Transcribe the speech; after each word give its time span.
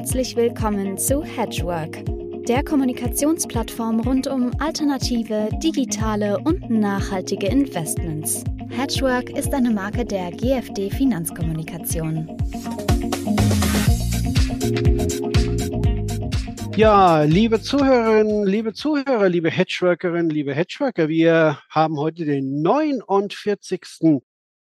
Herzlich 0.00 0.34
willkommen 0.34 0.96
zu 0.96 1.22
Hedgework, 1.22 2.02
der 2.48 2.64
Kommunikationsplattform 2.64 4.00
rund 4.00 4.26
um 4.28 4.50
alternative, 4.58 5.50
digitale 5.62 6.38
und 6.38 6.70
nachhaltige 6.70 7.48
Investments. 7.48 8.42
Hedgework 8.70 9.28
ist 9.28 9.52
eine 9.52 9.70
Marke 9.70 10.06
der 10.06 10.30
GFD 10.30 10.88
Finanzkommunikation. 10.88 12.34
Ja, 16.76 17.24
liebe 17.24 17.60
Zuhörerinnen, 17.60 18.46
liebe 18.46 18.72
Zuhörer, 18.72 19.28
liebe 19.28 19.50
Hedgeworkerinnen, 19.50 20.30
liebe 20.30 20.54
Hedgeworker, 20.54 21.10
wir 21.10 21.58
haben 21.68 21.98
heute 21.98 22.24
den 22.24 22.62
49. 22.62 24.22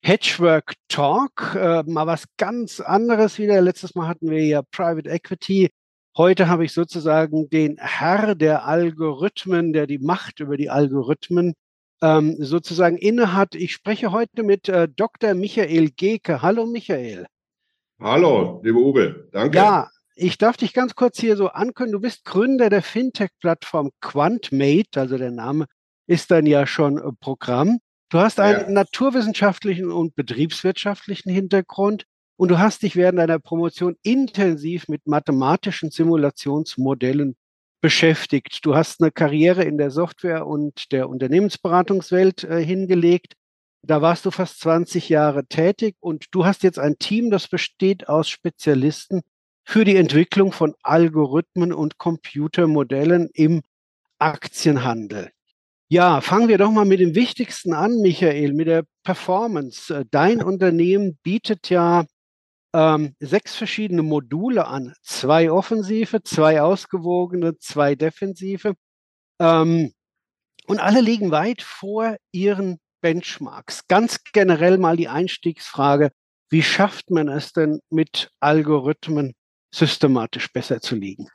Hedgework 0.03 0.75
Talk, 0.89 1.55
äh, 1.55 1.83
mal 1.85 2.07
was 2.07 2.25
ganz 2.37 2.80
anderes 2.80 3.39
wieder. 3.39 3.61
Letztes 3.61 3.95
Mal 3.95 4.09
hatten 4.09 4.30
wir 4.30 4.45
ja 4.45 4.62
Private 4.62 5.09
Equity. 5.09 5.71
Heute 6.16 6.48
habe 6.48 6.65
ich 6.65 6.73
sozusagen 6.73 7.48
den 7.51 7.77
Herr 7.79 8.34
der 8.34 8.65
Algorithmen, 8.65 9.73
der 9.73 9.87
die 9.87 9.98
Macht 9.98 10.41
über 10.41 10.57
die 10.57 10.71
Algorithmen 10.71 11.55
ähm, 12.02 12.37
sozusagen 12.38 12.97
innehat. 12.97 13.55
Ich 13.55 13.73
spreche 13.73 14.12
heute 14.12 14.43
mit 14.43 14.69
äh, 14.69 14.88
Dr. 14.88 15.34
Michael 15.34 15.91
Geke. 15.91 16.43
Hallo 16.43 16.66
Michael. 16.66 17.27
Hallo, 18.01 18.60
lieber 18.62 18.79
Uwe, 18.79 19.29
danke. 19.33 19.59
Ja, 19.59 19.91
ich 20.15 20.38
darf 20.38 20.57
dich 20.57 20.73
ganz 20.73 20.95
kurz 20.95 21.19
hier 21.19 21.37
so 21.37 21.49
ankündigen. 21.49 22.01
Du 22.01 22.01
bist 22.01 22.24
Gründer 22.24 22.71
der 22.71 22.83
Fintech-Plattform 22.83 23.91
QuantMate, 24.01 25.01
also 25.01 25.19
der 25.19 25.33
Name 25.33 25.66
ist 26.07 26.30
dann 26.30 26.46
ja 26.46 26.66
schon 26.66 26.99
äh, 26.99 27.12
Programm. 27.21 27.79
Du 28.11 28.19
hast 28.19 28.41
einen 28.41 28.61
ja. 28.61 28.71
naturwissenschaftlichen 28.71 29.91
und 29.91 30.15
betriebswirtschaftlichen 30.15 31.30
Hintergrund 31.30 32.05
und 32.37 32.51
du 32.51 32.59
hast 32.59 32.83
dich 32.83 32.97
während 32.97 33.19
deiner 33.19 33.39
Promotion 33.39 33.97
intensiv 34.03 34.89
mit 34.89 35.07
mathematischen 35.07 35.91
Simulationsmodellen 35.91 37.37
beschäftigt. 37.80 38.60
Du 38.65 38.74
hast 38.74 39.02
eine 39.02 39.10
Karriere 39.10 39.65
in 39.65 39.77
der 39.77 39.91
Software- 39.91 40.47
und 40.47 40.91
der 40.91 41.09
Unternehmensberatungswelt 41.09 42.45
äh, 42.45 42.65
hingelegt. 42.65 43.35
Da 43.82 44.01
warst 44.01 44.25
du 44.25 44.30
fast 44.30 44.60
20 44.60 45.09
Jahre 45.09 45.47
tätig 45.47 45.97
und 46.01 46.27
du 46.30 46.47
hast 46.47 46.63
jetzt 46.63 46.79
ein 46.79 46.99
Team, 46.99 47.30
das 47.30 47.47
besteht 47.47 48.09
aus 48.09 48.29
Spezialisten 48.29 49.21
für 49.65 49.85
die 49.85 49.97
Entwicklung 49.97 50.52
von 50.52 50.75
Algorithmen 50.82 51.73
und 51.75 51.99
Computermodellen 51.99 53.29
im 53.35 53.63
Aktienhandel. 54.19 55.30
Ja, 55.91 56.21
fangen 56.21 56.49
wir 56.49 56.59
doch 56.59 56.71
mal 56.71 56.85
mit 56.85 57.01
dem 57.01 57.15
Wichtigsten 57.15 57.73
an, 57.73 58.03
Michael, 58.03 58.53
mit 58.53 58.67
der 58.67 58.85
Performance. 59.05 59.95
Äh, 59.95 60.05
dein 60.11 60.43
Unternehmen 60.45 61.19
bietet 61.23 61.71
ja 61.71 62.05
ähm, 62.75 63.15
sechs 63.21 63.57
verschiedene 63.57 64.03
Module 64.03 64.66
an. 64.66 64.93
Zwei 65.03 65.50
offensive, 65.50 66.22
zwei 66.22 66.61
ausgewogene, 66.61 67.56
zwei 67.59 67.94
defensive. 67.94 68.75
Ähm, 69.41 69.93
und 70.66 70.78
alle 70.78 71.00
liegen 71.00 71.31
weit 71.31 71.62
vor 71.62 72.16
ihren 72.33 72.78
Benchmarks. 73.00 73.87
Ganz 73.89 74.22
generell 74.34 74.77
mal 74.77 74.99
die 74.99 75.09
Einstiegsfrage, 75.09 76.11
wie 76.50 76.62
schafft 76.62 77.11
man 77.11 77.28
es 77.28 77.53
denn 77.53 77.81
mit 77.89 78.31
Algorithmen 78.41 79.34
systematisch 79.75 80.53
besser 80.53 80.83
zu 80.83 80.97
liegen? 80.97 81.28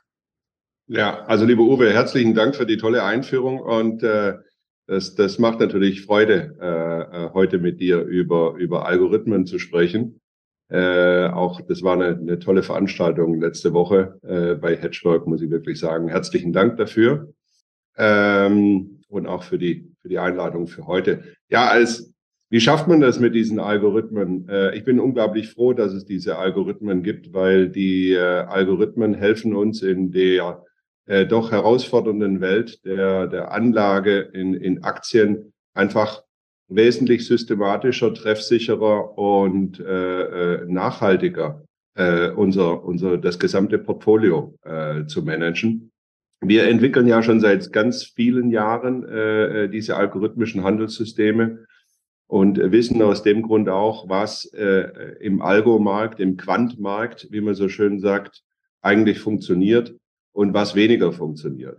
Ja, 0.86 1.24
also 1.24 1.46
lieber 1.46 1.62
Uwe, 1.62 1.90
herzlichen 1.94 2.34
Dank 2.34 2.54
für 2.54 2.66
die 2.66 2.76
tolle 2.76 3.04
Einführung 3.04 3.58
und 3.58 4.02
äh, 4.02 4.34
das, 4.86 5.14
das 5.14 5.38
macht 5.38 5.60
natürlich 5.60 6.02
Freude, 6.04 6.58
äh, 6.60 7.24
äh, 7.24 7.30
heute 7.32 7.58
mit 7.58 7.80
dir 7.80 8.02
über, 8.02 8.54
über 8.58 8.86
Algorithmen 8.86 9.46
zu 9.46 9.58
sprechen. 9.58 10.20
Äh, 10.68 11.28
auch 11.28 11.62
das 11.62 11.82
war 11.82 11.94
eine, 11.94 12.18
eine 12.18 12.38
tolle 12.38 12.62
Veranstaltung 12.62 13.40
letzte 13.40 13.72
Woche 13.72 14.18
äh, 14.22 14.56
bei 14.56 14.76
Hedgework, 14.76 15.26
muss 15.26 15.40
ich 15.40 15.50
wirklich 15.50 15.78
sagen. 15.78 16.08
Herzlichen 16.08 16.52
Dank 16.52 16.76
dafür 16.76 17.32
ähm, 17.96 19.00
und 19.08 19.26
auch 19.26 19.42
für 19.42 19.56
die, 19.56 19.90
für 20.02 20.10
die 20.10 20.18
Einladung 20.18 20.66
für 20.66 20.86
heute. 20.86 21.24
Ja, 21.48 21.68
als 21.68 22.12
wie 22.50 22.60
schafft 22.60 22.88
man 22.88 23.00
das 23.00 23.20
mit 23.20 23.34
diesen 23.34 23.58
Algorithmen? 23.58 24.50
Äh, 24.50 24.76
ich 24.76 24.84
bin 24.84 25.00
unglaublich 25.00 25.48
froh, 25.48 25.72
dass 25.72 25.94
es 25.94 26.04
diese 26.04 26.36
Algorithmen 26.36 27.02
gibt, 27.02 27.32
weil 27.32 27.70
die 27.70 28.12
äh, 28.12 28.20
Algorithmen 28.20 29.14
helfen 29.14 29.56
uns 29.56 29.80
in 29.80 30.12
der 30.12 30.62
äh, 31.06 31.26
doch 31.26 31.50
herausfordernden 31.52 32.40
Welt 32.40 32.84
der, 32.84 33.26
der 33.26 33.52
Anlage 33.52 34.20
in, 34.20 34.54
in 34.54 34.84
Aktien 34.84 35.52
einfach 35.74 36.22
wesentlich 36.68 37.26
systematischer, 37.26 38.14
treffsicherer 38.14 39.18
und 39.18 39.80
äh, 39.80 40.22
äh, 40.54 40.66
nachhaltiger 40.66 41.62
äh, 41.94 42.30
unser, 42.30 42.84
unser 42.84 43.18
das 43.18 43.38
gesamte 43.38 43.78
Portfolio 43.78 44.56
äh, 44.62 45.04
zu 45.06 45.22
managen. 45.22 45.92
Wir 46.40 46.68
entwickeln 46.68 47.06
ja 47.06 47.22
schon 47.22 47.40
seit 47.40 47.72
ganz 47.72 48.04
vielen 48.04 48.50
Jahren 48.50 49.06
äh, 49.08 49.64
äh 49.64 49.68
diese 49.68 49.96
algorithmischen 49.96 50.62
Handelssysteme 50.62 51.66
und 52.26 52.58
wissen 52.58 53.00
aus 53.02 53.22
dem 53.22 53.42
Grund 53.42 53.68
auch, 53.68 54.08
was 54.08 54.46
äh, 54.54 55.16
im 55.20 55.42
Algo-Markt, 55.42 56.20
im 56.20 56.36
Quant-Markt, 56.36 57.28
wie 57.30 57.40
man 57.40 57.54
so 57.54 57.68
schön 57.68 58.00
sagt, 58.00 58.42
eigentlich 58.82 59.20
funktioniert 59.20 59.94
und 60.34 60.52
was 60.52 60.74
weniger 60.74 61.12
funktioniert. 61.12 61.78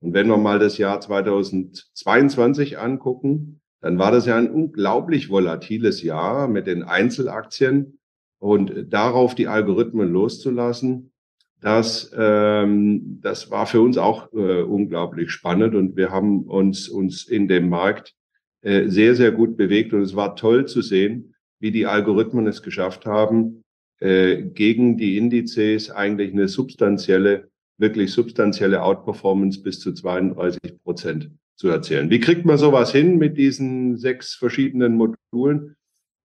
Und 0.00 0.14
wenn 0.14 0.28
wir 0.28 0.38
mal 0.38 0.58
das 0.58 0.78
Jahr 0.78 1.00
2022 1.00 2.78
angucken, 2.78 3.60
dann 3.80 3.98
war 3.98 4.12
das 4.12 4.26
ja 4.26 4.36
ein 4.36 4.50
unglaublich 4.50 5.28
volatiles 5.28 6.02
Jahr 6.02 6.48
mit 6.48 6.66
den 6.66 6.82
Einzelaktien 6.82 7.98
und 8.38 8.86
darauf 8.88 9.34
die 9.34 9.48
Algorithmen 9.48 10.10
loszulassen, 10.10 11.12
das, 11.60 12.12
ähm, 12.16 13.18
das 13.20 13.50
war 13.50 13.66
für 13.66 13.80
uns 13.80 13.98
auch 13.98 14.32
äh, 14.32 14.62
unglaublich 14.62 15.32
spannend 15.32 15.74
und 15.74 15.96
wir 15.96 16.10
haben 16.10 16.44
uns, 16.44 16.88
uns 16.88 17.26
in 17.26 17.48
dem 17.48 17.68
Markt 17.68 18.14
äh, 18.62 18.86
sehr, 18.86 19.16
sehr 19.16 19.32
gut 19.32 19.56
bewegt 19.56 19.92
und 19.92 20.02
es 20.02 20.14
war 20.14 20.36
toll 20.36 20.66
zu 20.66 20.82
sehen, 20.82 21.34
wie 21.58 21.72
die 21.72 21.86
Algorithmen 21.86 22.46
es 22.46 22.62
geschafft 22.62 23.06
haben, 23.06 23.64
äh, 23.98 24.42
gegen 24.42 24.96
die 24.96 25.16
Indizes 25.16 25.90
eigentlich 25.90 26.32
eine 26.32 26.46
substanzielle 26.46 27.48
wirklich 27.78 28.12
substanzielle 28.12 28.82
Outperformance 28.82 29.62
bis 29.62 29.80
zu 29.80 29.92
32 29.92 30.82
Prozent 30.82 31.30
zu 31.56 31.68
erzählen. 31.68 32.10
Wie 32.10 32.20
kriegt 32.20 32.44
man 32.44 32.58
sowas 32.58 32.92
hin 32.92 33.18
mit 33.18 33.38
diesen 33.38 33.96
sechs 33.96 34.34
verschiedenen 34.34 34.96
Modulen? 34.96 35.76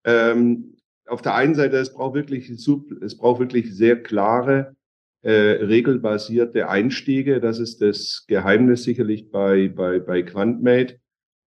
Ähm, 0.03 0.75
auf 1.07 1.21
der 1.21 1.35
einen 1.35 1.55
Seite, 1.55 1.77
es 1.77 1.93
braucht 1.93 2.15
wirklich, 2.15 2.49
es 2.49 3.17
braucht 3.17 3.39
wirklich 3.39 3.75
sehr 3.75 4.01
klare, 4.01 4.75
äh, 5.21 5.31
regelbasierte 5.31 6.69
Einstiege. 6.69 7.39
Das 7.39 7.59
ist 7.59 7.81
das 7.81 8.25
Geheimnis 8.27 8.83
sicherlich 8.83 9.31
bei, 9.31 9.69
bei, 9.69 9.99
bei 9.99 10.21
QuantMate. 10.21 10.99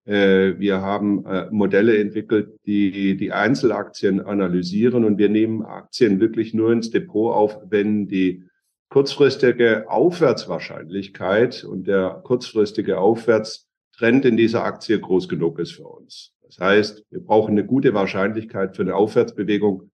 Äh, 0.05 0.59
wir 0.59 0.81
haben 0.81 1.27
äh, 1.27 1.49
Modelle 1.50 1.99
entwickelt, 1.99 2.59
die 2.65 3.17
die 3.17 3.33
Einzelaktien 3.33 4.21
analysieren 4.21 5.05
und 5.05 5.19
wir 5.19 5.28
nehmen 5.28 5.62
Aktien 5.62 6.21
wirklich 6.21 6.55
nur 6.55 6.73
ins 6.73 6.91
Depot 6.91 7.34
auf, 7.34 7.59
wenn 7.69 8.06
die 8.06 8.44
kurzfristige 8.89 9.91
Aufwärtswahrscheinlichkeit 9.91 11.65
und 11.65 11.87
der 11.87 12.21
kurzfristige 12.25 12.99
Aufwärtstrend 12.99 14.25
in 14.25 14.37
dieser 14.37 14.65
Aktie 14.65 14.99
groß 14.99 15.29
genug 15.29 15.59
ist 15.59 15.73
für 15.73 15.87
uns. 15.87 16.33
Das 16.43 16.59
heißt, 16.59 17.05
wir 17.11 17.21
brauchen 17.21 17.53
eine 17.53 17.67
gute 17.67 17.95
Wahrscheinlichkeit 17.95 18.77
für 18.77 18.83
eine 18.83 18.95
Aufwärtsbewegung. 18.95 19.91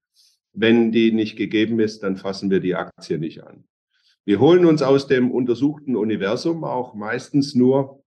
Wenn 0.52 0.92
die 0.92 1.12
nicht 1.12 1.36
gegeben 1.36 1.80
ist, 1.80 2.02
dann 2.02 2.16
fassen 2.16 2.50
wir 2.50 2.60
die 2.60 2.74
Aktie 2.74 3.18
nicht 3.18 3.42
an. 3.42 3.64
Wir 4.24 4.38
holen 4.38 4.66
uns 4.66 4.82
aus 4.82 5.06
dem 5.06 5.32
untersuchten 5.32 5.96
Universum 5.96 6.62
auch 6.62 6.94
meistens 6.94 7.54
nur 7.54 8.04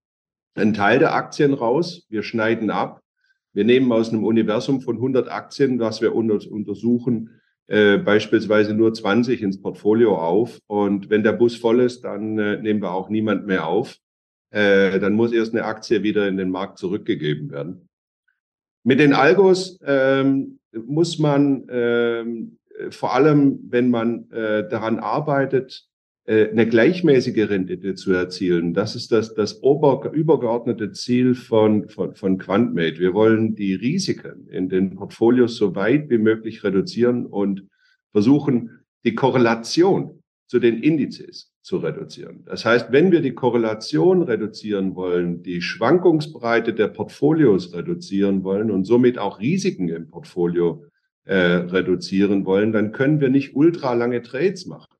einen 0.54 0.74
Teil 0.74 1.00
der 1.00 1.14
Aktien 1.14 1.54
raus. 1.54 2.06
Wir 2.10 2.24
schneiden 2.24 2.70
ab. 2.70 3.02
Wir 3.52 3.66
nehmen 3.66 3.92
aus 3.92 4.10
einem 4.10 4.24
Universum 4.24 4.82
von 4.82 4.96
100 4.98 5.30
Aktien, 5.30 5.80
was 5.80 6.02
wir 6.02 6.14
untersuchen, 6.14 7.42
äh, 7.68 7.98
beispielsweise 7.98 8.74
nur 8.74 8.94
20 8.94 9.42
ins 9.42 9.62
Portfolio 9.62 10.18
auf. 10.18 10.60
Und 10.68 11.10
wenn 11.10 11.24
der 11.24 11.34
Bus 11.34 11.56
voll 11.56 11.80
ist, 11.80 12.02
dann 12.06 12.38
äh, 12.38 12.58
nehmen 12.62 12.82
wir 12.82 12.92
auch 12.92 13.10
niemand 13.10 13.48
mehr 13.48 13.68
auf. 13.68 13.98
Äh, 14.52 15.00
dann 15.00 15.14
muss 15.14 15.32
erst 15.32 15.54
eine 15.54 15.66
Aktie 15.66 16.04
wieder 16.04 16.28
in 16.28 16.38
den 16.38 16.52
Markt 16.52 16.78
zurückgegeben 16.78 17.52
werden. 17.52 17.90
Mit 18.84 19.00
den 19.00 19.14
Algos 19.14 19.80
ähm, 19.84 20.60
muss 20.72 21.18
man 21.18 21.66
ähm, 21.70 22.58
vor 22.90 23.14
allem, 23.14 23.60
wenn 23.70 23.90
man 23.90 24.30
äh, 24.32 24.68
daran 24.68 25.00
arbeitet, 25.00 25.88
eine 26.28 26.68
gleichmäßige 26.68 27.50
Rendite 27.50 27.94
zu 27.94 28.12
erzielen. 28.12 28.74
Das 28.74 28.96
ist 28.96 29.12
das, 29.12 29.36
das 29.36 29.62
ober, 29.62 30.12
übergeordnete 30.12 30.92
Ziel 30.92 31.36
von, 31.36 31.88
von, 31.88 32.16
von 32.16 32.40
QuantMate. 32.40 33.00
Wir 33.00 33.14
wollen 33.14 33.54
die 33.54 33.76
Risiken 33.76 34.48
in 34.50 34.68
den 34.68 34.96
Portfolios 34.96 35.56
so 35.56 35.76
weit 35.76 36.10
wie 36.10 36.18
möglich 36.18 36.64
reduzieren 36.64 37.28
und 37.28 37.68
versuchen, 38.12 38.80
die 39.04 39.14
Korrelation 39.14 40.24
zu 40.48 40.60
den 40.60 40.82
Indizes 40.82 41.52
zu 41.62 41.78
reduzieren. 41.78 42.44
Das 42.46 42.66
heißt, 42.66 42.92
wenn 42.92 43.12
wir 43.12 43.22
die 43.22 43.34
Korrelation 43.34 44.22
reduzieren 44.22 44.96
wollen, 44.96 45.42
die 45.42 45.62
Schwankungsbreite 45.62 46.74
der 46.74 46.88
Portfolios 46.88 47.74
reduzieren 47.74 48.44
wollen 48.44 48.72
und 48.72 48.86
somit 48.86 49.18
auch 49.18 49.40
Risiken 49.40 49.90
im 49.90 50.08
Portfolio 50.08 50.86
äh, 51.26 51.36
reduzieren 51.36 52.46
wollen, 52.46 52.72
dann 52.72 52.92
können 52.92 53.20
wir 53.20 53.30
nicht 53.30 53.56
ultralange 53.56 54.22
Trades 54.22 54.66
machen. 54.68 54.95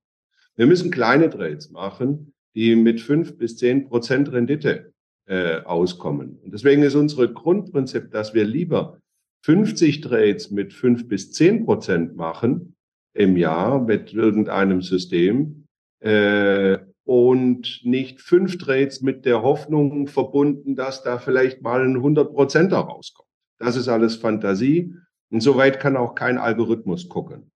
Wir 0.56 0.68
müssen 0.68 0.92
kleine 0.92 1.30
Trades 1.30 1.70
machen, 1.72 2.34
die 2.56 2.76
mit 2.76 3.02
fünf 3.02 3.38
bis 3.38 3.58
zehn 3.58 3.88
Prozent 3.88 4.32
Rendite 4.32 4.94
äh, 5.28 5.62
auskommen. 5.62 6.40
Und 6.44 6.54
deswegen 6.54 6.84
ist 6.84 6.96
unser 6.96 7.28
Grundprinzip, 7.28 8.12
dass 8.12 8.34
wir 8.34 8.46
lieber 8.46 9.00
50 9.44 10.02
Trades 10.02 10.52
mit 10.52 10.74
fünf 10.74 11.08
bis 11.08 11.32
zehn 11.32 11.66
Prozent 11.66 12.16
machen 12.16 12.76
im 13.14 13.38
Jahr 13.38 13.82
mit 13.82 14.14
irgendeinem 14.14 14.82
System 14.82 15.66
äh, 16.00 16.78
und 17.04 17.82
nicht 17.84 18.22
fünf 18.22 18.58
Trades 18.58 19.02
mit 19.02 19.26
der 19.26 19.44
Hoffnung 19.44 20.08
verbunden, 20.08 20.76
dass 20.76 21.04
da 21.04 21.20
vielleicht 21.20 21.62
mal 21.62 21.84
ein 21.84 21.98
100 21.98 22.34
Prozent 22.34 22.74
rauskommt. 22.74 23.30
Das 23.60 23.76
ist 23.76 23.88
alles 23.88 24.16
Fantasie. 24.16 24.94
Und 25.32 25.42
soweit 25.42 25.80
kann 25.80 25.98
auch 25.98 26.16
kein 26.16 26.38
Algorithmus 26.38 27.10
gucken. 27.10 27.52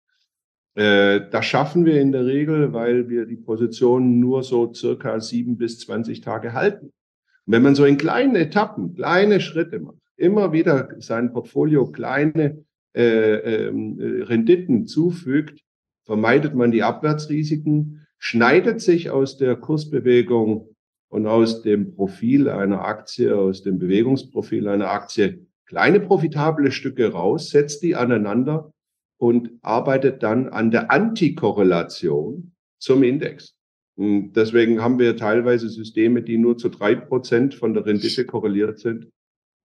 Äh, 0.80 1.30
das 1.30 1.46
schaffen 1.46 1.84
wir 1.84 2.00
in 2.00 2.14
der 2.14 2.26
Regel, 2.26 2.72
weil 2.72 3.10
wir 3.10 3.26
die 3.26 3.36
Positionen 3.36 4.22
nur 4.22 4.44
so 4.44 4.74
circa 4.74 5.20
sieben 5.20 5.58
bis 5.58 5.78
zwanzig 5.80 6.22
Tage 6.22 6.54
halten. 6.54 6.86
Und 6.86 7.54
wenn 7.54 7.64
man 7.64 7.76
so 7.76 7.84
in 7.84 7.98
kleinen 7.98 8.38
Etappen, 8.38 8.96
kleine 8.96 9.42
Schritte 9.42 9.82
macht, 9.82 9.98
immer 10.16 10.54
wieder 10.54 10.88
sein 11.00 11.34
Portfolio 11.34 11.92
kleine 11.92 12.64
äh, 12.96 13.66
ähm, 13.68 14.00
äh, 14.00 14.24
Renditen 14.24 14.88
zufügt, 14.88 15.60
vermeidet 16.06 16.56
man 16.56 16.72
die 16.72 16.84
Abwärtsrisiken, 16.84 18.08
schneidet 18.18 18.80
sich 18.80 19.10
aus 19.10 19.38
der 19.38 19.58
Kursbewegung 19.58 20.70
und 21.10 21.28
aus 21.28 21.62
dem 21.62 21.94
Profil 21.94 22.48
einer 22.48 22.86
Aktie, 22.86 23.36
aus 23.36 23.64
dem 23.64 23.80
Bewegungsprofil 23.80 24.66
einer 24.70 24.92
Aktie 24.92 25.46
kleine 25.66 26.00
profitable 26.00 26.72
Stücke 26.72 27.12
raus, 27.12 27.50
setzt 27.50 27.84
die 27.84 27.98
aneinander 27.98 28.72
und 29.20 29.52
arbeitet 29.62 30.24
dann 30.24 30.48
an 30.50 30.72
der 30.72 30.92
Antikorrelation 30.92 32.54
zum 32.80 33.04
Index. 33.04 33.56
Und 33.98 34.34
deswegen 34.34 34.82
haben 34.82 34.98
wir 34.98 35.18
teilweise 35.18 35.68
Systeme, 35.68 36.22
die 36.22 36.38
nur 36.38 36.58
zu 36.58 36.70
drei 36.70 36.96
Prozent 36.96 37.54
von 37.54 37.74
der 37.74 37.86
Rendite 37.86 38.26
korreliert 38.26 38.80
sind 38.80 39.10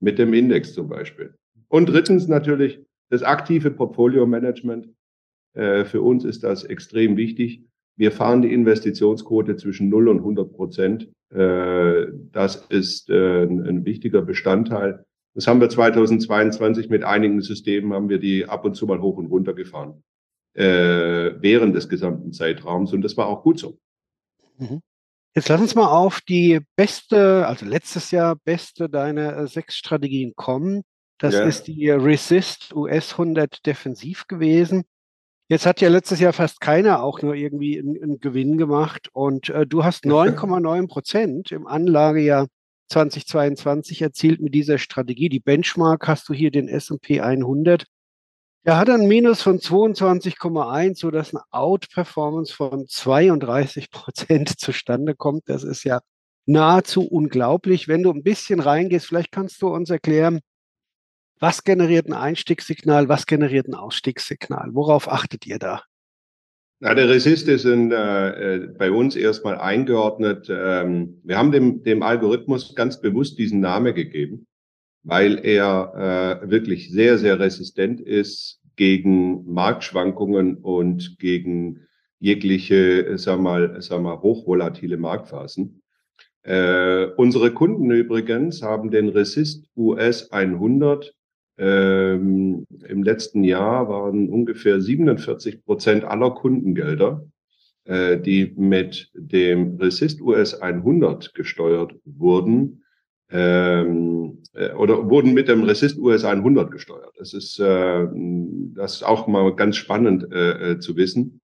mit 0.00 0.18
dem 0.18 0.34
Index 0.34 0.74
zum 0.74 0.88
Beispiel. 0.88 1.34
Und 1.68 1.88
drittens 1.88 2.26
natürlich 2.26 2.80
das 3.10 3.22
aktive 3.22 3.70
Portfolio-Management. 3.70 4.88
Äh, 5.54 5.84
für 5.84 6.02
uns 6.02 6.24
ist 6.24 6.42
das 6.42 6.64
extrem 6.64 7.16
wichtig. 7.16 7.62
Wir 7.96 8.10
fahren 8.10 8.42
die 8.42 8.52
Investitionsquote 8.52 9.56
zwischen 9.56 9.88
0 9.88 10.08
und 10.08 10.18
100 10.18 10.52
Prozent. 10.52 11.12
Äh, 11.32 12.06
das 12.32 12.66
ist 12.70 13.08
äh, 13.08 13.44
ein 13.44 13.84
wichtiger 13.84 14.22
Bestandteil 14.22 15.04
das 15.34 15.46
haben 15.46 15.60
wir 15.60 15.68
2022 15.68 16.88
mit 16.88 17.02
einigen 17.04 17.42
Systemen, 17.42 17.92
haben 17.92 18.08
wir 18.08 18.18
die 18.18 18.46
ab 18.46 18.64
und 18.64 18.74
zu 18.74 18.86
mal 18.86 19.00
hoch 19.00 19.16
und 19.16 19.26
runter 19.26 19.52
gefahren 19.52 20.02
äh, 20.54 21.32
während 21.40 21.74
des 21.74 21.88
gesamten 21.88 22.32
Zeitraums. 22.32 22.92
Und 22.92 23.02
das 23.02 23.16
war 23.16 23.26
auch 23.26 23.42
gut 23.42 23.58
so. 23.58 23.78
Mhm. 24.58 24.80
Jetzt 25.34 25.48
lass 25.48 25.60
uns 25.60 25.74
mal 25.74 25.88
auf 25.88 26.20
die 26.20 26.60
beste, 26.76 27.46
also 27.46 27.66
letztes 27.66 28.12
Jahr 28.12 28.36
beste 28.36 28.88
deiner 28.88 29.36
äh, 29.36 29.46
sechs 29.48 29.74
Strategien 29.76 30.34
kommen. 30.36 30.82
Das 31.18 31.34
ja. 31.34 31.44
ist 31.44 31.66
die 31.66 31.90
Resist 31.90 32.74
US 32.74 33.12
100 33.12 33.66
Defensiv 33.66 34.28
gewesen. 34.28 34.84
Jetzt 35.48 35.66
hat 35.66 35.80
ja 35.80 35.88
letztes 35.88 36.20
Jahr 36.20 36.32
fast 36.32 36.60
keiner 36.60 37.02
auch 37.02 37.20
nur 37.20 37.34
irgendwie 37.34 37.78
einen, 37.78 38.00
einen 38.00 38.20
Gewinn 38.20 38.56
gemacht 38.56 39.08
und 39.12 39.50
äh, 39.50 39.66
du 39.66 39.82
hast 39.82 40.04
9,9 40.04 40.86
Prozent 40.86 41.50
im 41.50 41.66
Anlagejahr 41.66 42.46
2022 42.94 44.02
erzielt 44.02 44.40
mit 44.40 44.54
dieser 44.54 44.78
Strategie. 44.78 45.28
Die 45.28 45.40
Benchmark 45.40 46.06
hast 46.06 46.28
du 46.28 46.32
hier 46.32 46.52
den 46.52 46.68
S&P 46.68 47.20
100. 47.20 47.86
Der 48.64 48.78
hat 48.78 48.88
ein 48.88 49.08
Minus 49.08 49.42
von 49.42 49.58
22,1, 49.58 50.96
sodass 50.98 51.34
eine 51.34 51.42
Outperformance 51.50 52.54
von 52.54 52.86
32 52.86 53.90
Prozent 53.90 54.48
zustande 54.60 55.14
kommt. 55.14 55.48
Das 55.48 55.64
ist 55.64 55.82
ja 55.84 56.00
nahezu 56.46 57.02
unglaublich. 57.02 57.88
Wenn 57.88 58.04
du 58.04 58.12
ein 58.12 58.22
bisschen 58.22 58.60
reingehst, 58.60 59.06
vielleicht 59.06 59.32
kannst 59.32 59.60
du 59.60 59.68
uns 59.68 59.90
erklären, 59.90 60.40
was 61.40 61.64
generiert 61.64 62.06
ein 62.06 62.14
Einstiegssignal, 62.14 63.08
was 63.08 63.26
generiert 63.26 63.66
ein 63.66 63.74
Ausstiegssignal? 63.74 64.70
Worauf 64.72 65.08
achtet 65.08 65.46
ihr 65.46 65.58
da? 65.58 65.82
Na, 66.84 66.92
der 66.92 67.08
Resist 67.08 67.48
ist 67.48 67.64
in, 67.64 67.92
äh, 67.92 68.56
äh, 68.56 68.66
bei 68.66 68.90
uns 68.90 69.16
erstmal 69.16 69.56
eingeordnet. 69.56 70.48
Ähm, 70.50 71.18
wir 71.24 71.38
haben 71.38 71.50
dem, 71.50 71.82
dem 71.82 72.02
Algorithmus 72.02 72.74
ganz 72.74 73.00
bewusst 73.00 73.38
diesen 73.38 73.60
Namen 73.60 73.94
gegeben, 73.94 74.46
weil 75.02 75.40
er 75.42 76.42
äh, 76.44 76.50
wirklich 76.50 76.90
sehr, 76.90 77.16
sehr 77.16 77.40
resistent 77.40 78.02
ist 78.02 78.60
gegen 78.76 79.50
Marktschwankungen 79.50 80.58
und 80.58 81.18
gegen 81.18 81.86
jegliche, 82.18 83.16
sag 83.16 83.40
mal, 83.40 83.80
sag 83.80 84.02
mal, 84.02 84.20
hochvolatile 84.20 84.98
Marktphasen. 84.98 85.80
Äh, 86.42 87.06
unsere 87.16 87.52
Kunden 87.52 87.90
übrigens 87.92 88.60
haben 88.60 88.90
den 88.90 89.08
Resist 89.08 89.70
US 89.74 90.30
100 90.32 91.14
ähm, 91.56 92.66
Im 92.88 93.02
letzten 93.02 93.44
Jahr 93.44 93.88
waren 93.88 94.28
ungefähr 94.28 94.80
47 94.80 95.64
Prozent 95.64 96.04
aller 96.04 96.32
Kundengelder, 96.32 97.24
äh, 97.84 98.18
die 98.18 98.52
mit 98.56 99.10
dem 99.14 99.76
Resist 99.76 100.20
US 100.20 100.54
100 100.54 101.32
gesteuert 101.34 101.94
wurden, 102.04 102.82
ähm, 103.30 104.42
äh, 104.52 104.72
oder 104.72 105.08
wurden 105.08 105.32
mit 105.32 105.48
dem 105.48 105.62
Resist 105.62 105.96
US 105.98 106.24
100 106.24 106.70
gesteuert. 106.72 107.12
Das 107.18 107.32
ist, 107.32 107.60
äh, 107.60 108.06
das 108.74 108.96
ist 108.96 109.02
auch 109.04 109.28
mal 109.28 109.54
ganz 109.54 109.76
spannend 109.76 110.26
äh, 110.32 110.72
äh, 110.72 110.78
zu 110.80 110.96
wissen. 110.96 111.40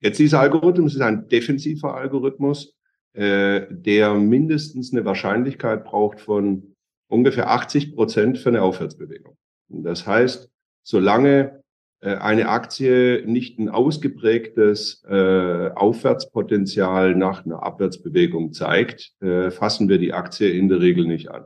Jetzt 0.00 0.18
dieser 0.18 0.40
Algorithmus 0.40 0.94
ist 0.94 1.00
ein 1.00 1.28
defensiver 1.28 1.94
Algorithmus, 1.94 2.74
äh, 3.12 3.66
der 3.70 4.14
mindestens 4.14 4.92
eine 4.92 5.04
Wahrscheinlichkeit 5.04 5.84
braucht 5.84 6.20
von 6.20 6.75
ungefähr 7.08 7.50
80 7.50 7.94
Prozent 7.94 8.38
für 8.38 8.48
eine 8.48 8.62
Aufwärtsbewegung. 8.62 9.36
Das 9.68 10.06
heißt, 10.06 10.50
solange 10.82 11.62
äh, 12.00 12.16
eine 12.16 12.48
Aktie 12.48 13.24
nicht 13.26 13.58
ein 13.58 13.68
ausgeprägtes 13.68 15.02
äh, 15.08 15.70
Aufwärtspotenzial 15.74 17.14
nach 17.14 17.44
einer 17.44 17.62
Abwärtsbewegung 17.62 18.52
zeigt, 18.52 19.12
äh, 19.20 19.50
fassen 19.50 19.88
wir 19.88 19.98
die 19.98 20.12
Aktie 20.12 20.50
in 20.50 20.68
der 20.68 20.80
Regel 20.80 21.06
nicht 21.06 21.30
an. 21.30 21.44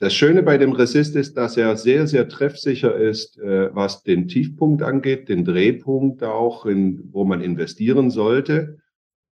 Das 0.00 0.14
Schöne 0.14 0.42
bei 0.42 0.58
dem 0.58 0.72
Resist 0.72 1.16
ist, 1.16 1.36
dass 1.36 1.56
er 1.56 1.76
sehr, 1.76 2.06
sehr 2.06 2.28
treffsicher 2.28 2.94
ist, 2.94 3.36
was 3.36 4.04
den 4.04 4.28
Tiefpunkt 4.28 4.80
angeht, 4.80 5.28
den 5.28 5.44
Drehpunkt 5.44 6.22
auch, 6.22 6.66
in, 6.66 7.08
wo 7.12 7.24
man 7.24 7.40
investieren 7.40 8.12
sollte, 8.12 8.78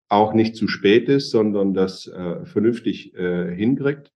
auch 0.09 0.33
nicht 0.35 0.57
zu 0.57 0.67
spät 0.67 1.09
ist, 1.09 1.31
sondern 1.31 1.73
das 1.73 2.11
vernünftig 2.47 3.13
hinkriegt. 3.15 4.11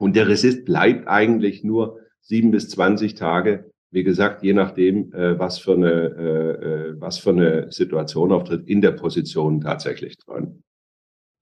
Und 0.00 0.16
der 0.16 0.28
Resist 0.28 0.64
bleibt 0.64 1.06
eigentlich 1.08 1.62
nur 1.62 1.98
sieben 2.22 2.50
bis 2.50 2.70
zwanzig 2.70 3.16
Tage. 3.16 3.70
Wie 3.90 4.02
gesagt, 4.02 4.42
je 4.42 4.54
nachdem, 4.54 5.12
äh, 5.12 5.38
was 5.38 5.58
für 5.58 5.74
eine, 5.74 5.92
äh, 5.92 6.64
äh, 6.64 7.00
was 7.00 7.18
für 7.18 7.30
eine 7.30 7.70
Situation 7.70 8.32
auftritt, 8.32 8.66
in 8.66 8.80
der 8.80 8.92
Position 8.92 9.60
tatsächlich 9.60 10.16
dran. 10.16 10.62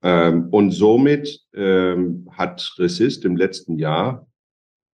Ähm, 0.03 0.49
und 0.51 0.71
somit 0.71 1.39
ähm, 1.53 2.27
hat 2.31 2.75
Resist 2.77 3.23
im 3.23 3.37
letzten 3.37 3.77
Jahr 3.77 4.27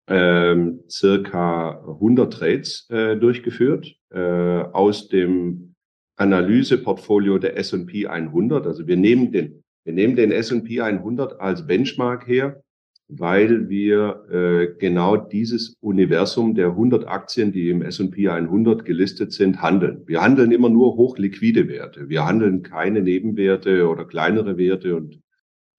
ähm, 0.07 0.81
circa 0.87 1.79
100 1.87 2.33
Trades 2.33 2.87
äh, 2.91 3.17
durchgeführt 3.17 3.95
äh, 4.11 4.19
aus 4.19 5.07
dem 5.07 5.73
Analyseportfolio 6.17 7.39
der 7.39 7.57
S&P 7.57 8.05
100. 8.05 8.67
Also 8.67 8.85
wir 8.85 8.97
nehmen 8.97 9.31
den, 9.31 9.63
wir 9.85 9.93
nehmen 9.93 10.15
den 10.15 10.31
S&P 10.31 10.81
100 10.81 11.39
als 11.39 11.65
Benchmark 11.65 12.27
her 12.27 12.61
weil 13.07 13.69
wir 13.69 14.25
äh, 14.31 14.79
genau 14.79 15.15
dieses 15.15 15.75
Universum 15.79 16.55
der 16.55 16.69
100 16.69 17.07
Aktien, 17.07 17.51
die 17.51 17.69
im 17.69 17.81
S&P 17.81 18.29
100 18.29 18.83
gelistet 18.83 19.31
sind, 19.31 19.61
handeln. 19.61 20.03
Wir 20.07 20.21
handeln 20.21 20.51
immer 20.51 20.69
nur 20.69 20.95
hochliquide 20.95 21.67
Werte. 21.67 22.09
Wir 22.09 22.25
handeln 22.25 22.63
keine 22.63 23.01
Nebenwerte 23.01 23.87
oder 23.87 24.05
kleinere 24.05 24.57
Werte 24.57 24.95
und 24.95 25.19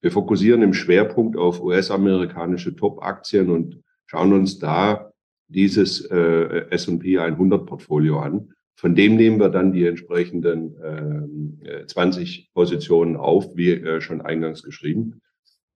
wir 0.01 0.11
fokussieren 0.11 0.61
im 0.61 0.73
Schwerpunkt 0.73 1.35
auf 1.37 1.61
US-amerikanische 1.61 2.75
Top-Aktien 2.75 3.49
und 3.49 3.81
schauen 4.05 4.31
uns 4.31 4.59
da 4.59 5.11
dieses 5.49 6.05
äh, 6.05 6.67
S&P 6.69 7.19
100 7.19 7.65
Portfolio 7.65 8.19
an. 8.19 8.53
Von 8.75 8.95
dem 8.95 9.15
nehmen 9.15 9.39
wir 9.39 9.49
dann 9.49 9.73
die 9.73 9.85
entsprechenden 9.85 10.77
äh, 11.63 11.85
20 11.87 12.51
Positionen 12.53 13.17
auf, 13.17 13.55
wie 13.55 13.71
äh, 13.71 14.01
schon 14.01 14.21
eingangs 14.21 14.61
geschrieben. 14.61 15.19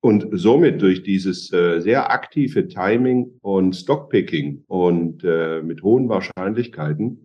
Und 0.04 0.30
somit 0.32 0.82
durch 0.82 1.04
dieses 1.04 1.54
äh, 1.54 1.80
sehr 1.80 2.12
aktive 2.12 2.68
Timing 2.68 3.38
und 3.42 3.76
Stockpicking 3.76 4.64
und 4.68 5.24
äh, 5.24 5.62
mit 5.62 5.84
hohen 5.84 6.10
Wahrscheinlichkeiten 6.10 7.24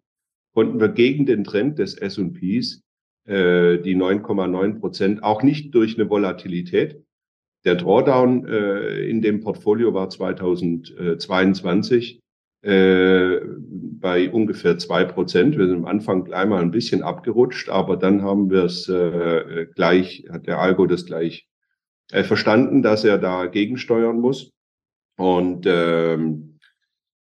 konnten 0.54 0.78
wir 0.78 0.90
gegen 0.90 1.24
den 1.24 1.42
Trend 1.42 1.78
des 1.78 1.94
S&Ps 1.94 2.82
äh, 3.26 3.78
die 3.78 3.96
9,9 3.96 4.78
Prozent 4.78 5.22
auch 5.22 5.42
nicht 5.42 5.74
durch 5.74 5.98
eine 5.98 6.10
Volatilität. 6.10 7.02
Der 7.64 7.76
Drawdown 7.76 8.46
äh, 8.46 9.08
in 9.08 9.22
dem 9.22 9.40
Portfolio 9.40 9.94
war 9.94 10.10
2022 10.10 12.20
äh, 12.62 13.40
bei 14.00 14.30
ungefähr 14.30 14.76
zwei 14.76 15.04
Prozent. 15.04 15.56
Wir 15.56 15.66
sind 15.66 15.78
am 15.78 15.86
Anfang 15.86 16.24
gleich 16.24 16.46
mal 16.46 16.60
ein 16.60 16.72
bisschen 16.72 17.02
abgerutscht, 17.02 17.70
aber 17.70 17.96
dann 17.96 18.20
haben 18.22 18.50
wir 18.50 18.64
es 18.64 18.86
äh, 18.88 19.66
gleich, 19.74 20.26
hat 20.30 20.46
der 20.46 20.60
Algo 20.60 20.86
das 20.86 21.06
gleich 21.06 21.48
äh, 22.12 22.22
verstanden, 22.24 22.82
dass 22.82 23.04
er 23.04 23.18
da 23.18 23.46
gegensteuern 23.46 24.20
muss. 24.20 24.50
Und 25.16 25.66
ähm, 25.66 26.58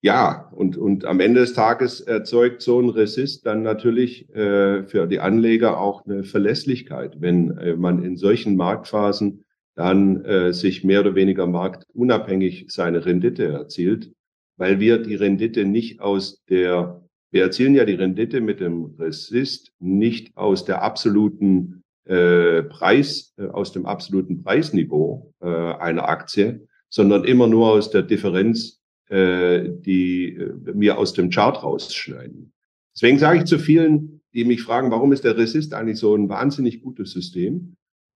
ja, 0.02 0.50
und, 0.52 0.76
und 0.76 1.06
am 1.06 1.22
Ende 1.22 1.40
des 1.40 1.54
Tages 1.54 2.02
erzeugt 2.02 2.62
so 2.62 2.82
ein 2.82 2.90
Resist 2.90 3.46
dann 3.46 3.64
natürlich 3.64 4.30
äh, 4.36 4.84
für 4.84 5.08
die 5.08 5.20
Anleger 5.20 5.80
auch 5.80 6.06
eine 6.06 6.26
Verlässlichkeit, 6.26 7.22
wenn 7.22 7.58
äh, 7.58 7.76
man 7.78 8.04
in 8.04 8.18
solchen 8.18 8.58
Marktphasen 8.58 9.46
dann 9.76 10.26
äh, 10.26 10.54
sich 10.54 10.84
mehr 10.84 11.00
oder 11.00 11.16
weniger 11.16 11.48
marktunabhängig 11.48 12.66
seine 12.68 13.06
Rendite 13.06 13.46
erzielt, 13.46 14.12
weil 14.58 14.82
wir 14.82 14.98
die 14.98 15.16
Rendite 15.16 15.64
nicht 15.64 16.02
aus 16.02 16.44
der, 16.50 17.02
wir 17.32 17.44
erzielen 17.44 17.74
ja 17.74 17.86
die 17.86 17.94
Rendite 17.94 18.42
mit 18.42 18.60
dem 18.60 18.96
Resist 19.00 19.72
nicht 19.80 20.36
aus 20.36 20.66
der 20.66 20.84
absoluten 20.84 21.83
äh, 22.06 22.64
Preis, 22.64 23.34
äh, 23.38 23.48
aus 23.48 23.72
dem 23.72 23.86
absoluten 23.86 24.44
Preisniveau 24.44 25.34
äh, 25.42 25.48
einer 25.48 26.08
Aktie, 26.10 26.68
sondern 26.90 27.24
immer 27.24 27.48
nur 27.48 27.72
aus 27.72 27.90
der 27.92 28.04
Differenz, 28.04 28.82
äh, 29.10 29.70
die 29.70 30.36
äh, 30.36 30.54
wir 30.74 30.98
aus 30.98 31.14
dem 31.14 31.30
Chart 31.30 31.62
rausschneiden. 31.64 32.54
Deswegen 32.96 33.20
sage 33.20 33.40
ich 33.40 33.46
zu 33.46 33.58
vielen, 33.58 34.22
die 34.34 34.46
mich 34.46 34.64
fragen, 34.64 34.92
warum 34.92 35.12
ist 35.12 35.24
der 35.24 35.38
Resist 35.38 35.74
eigentlich 35.74 35.98
so 35.98 36.16
ein 36.16 36.30
wahnsinnig 36.30 36.82
gutes 36.82 37.12
System? 37.12 37.76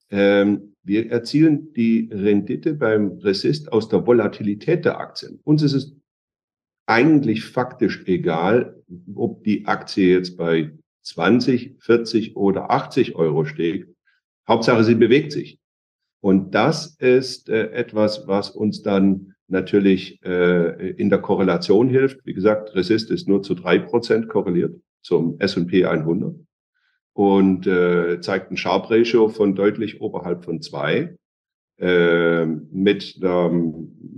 Ähm, 0.09 0.75
wir 0.83 1.11
erzielen 1.11 1.73
die 1.73 2.09
Rendite 2.11 2.73
beim 2.73 3.17
Resist 3.19 3.71
aus 3.71 3.89
der 3.89 4.05
Volatilität 4.05 4.85
der 4.85 4.99
Aktien. 4.99 5.39
Uns 5.43 5.63
ist 5.63 5.73
es 5.73 5.95
eigentlich 6.85 7.43
faktisch 7.43 8.03
egal, 8.05 8.81
ob 9.13 9.43
die 9.43 9.65
Aktie 9.65 10.13
jetzt 10.13 10.37
bei 10.37 10.71
20, 11.07 11.75
40 11.79 12.35
oder 12.35 12.71
80 12.71 13.15
Euro 13.15 13.45
steht. 13.45 13.87
Hauptsache, 14.47 14.83
sie 14.83 14.95
bewegt 14.95 15.31
sich. 15.31 15.59
Und 16.21 16.55
das 16.55 16.95
ist 16.99 17.49
äh, 17.49 17.71
etwas, 17.71 18.27
was 18.27 18.49
uns 18.49 18.81
dann 18.81 19.35
natürlich 19.47 20.23
äh, 20.25 20.91
in 20.91 21.09
der 21.09 21.19
Korrelation 21.19 21.89
hilft. 21.89 22.25
Wie 22.25 22.33
gesagt, 22.33 22.75
Resist 22.75 23.11
ist 23.11 23.27
nur 23.27 23.43
zu 23.43 23.55
drei 23.55 23.79
Prozent 23.79 24.27
korreliert 24.27 24.75
zum 25.01 25.39
S&P 25.39 25.85
100 25.85 26.35
und 27.13 27.65
äh, 27.65 28.19
zeigt 28.19 28.51
ein 28.51 28.57
Sharp 28.57 28.89
Ratio 28.91 29.29
von 29.29 29.55
deutlich 29.55 30.01
oberhalb 30.01 30.43
von 30.43 30.61
zwei 30.61 31.15
äh, 31.79 32.45
mit 32.45 33.19
ähm, 33.23 34.16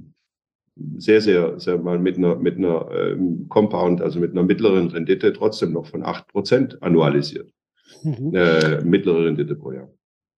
sehr, 0.98 1.22
sehr, 1.22 1.60
sehr 1.60 1.78
mal 1.78 2.00
mit 2.00 2.18
einer, 2.18 2.36
mit 2.36 2.58
einer 2.58 2.90
ähm, 2.92 3.48
Compound, 3.50 4.02
also 4.02 4.20
mit 4.20 4.32
einer 4.32 4.44
mittleren 4.44 4.90
Rendite 4.90 5.34
trotzdem 5.34 5.74
noch 5.74 5.86
von 5.86 6.04
acht 6.04 6.28
Prozent 6.28 6.82
annualisiert. 6.82 7.52
Mhm. 8.04 8.34
Äh, 8.34 8.84
mittlere 8.84 9.26
Rendite 9.26 9.56
pro 9.56 9.72
Jahr. 9.72 9.90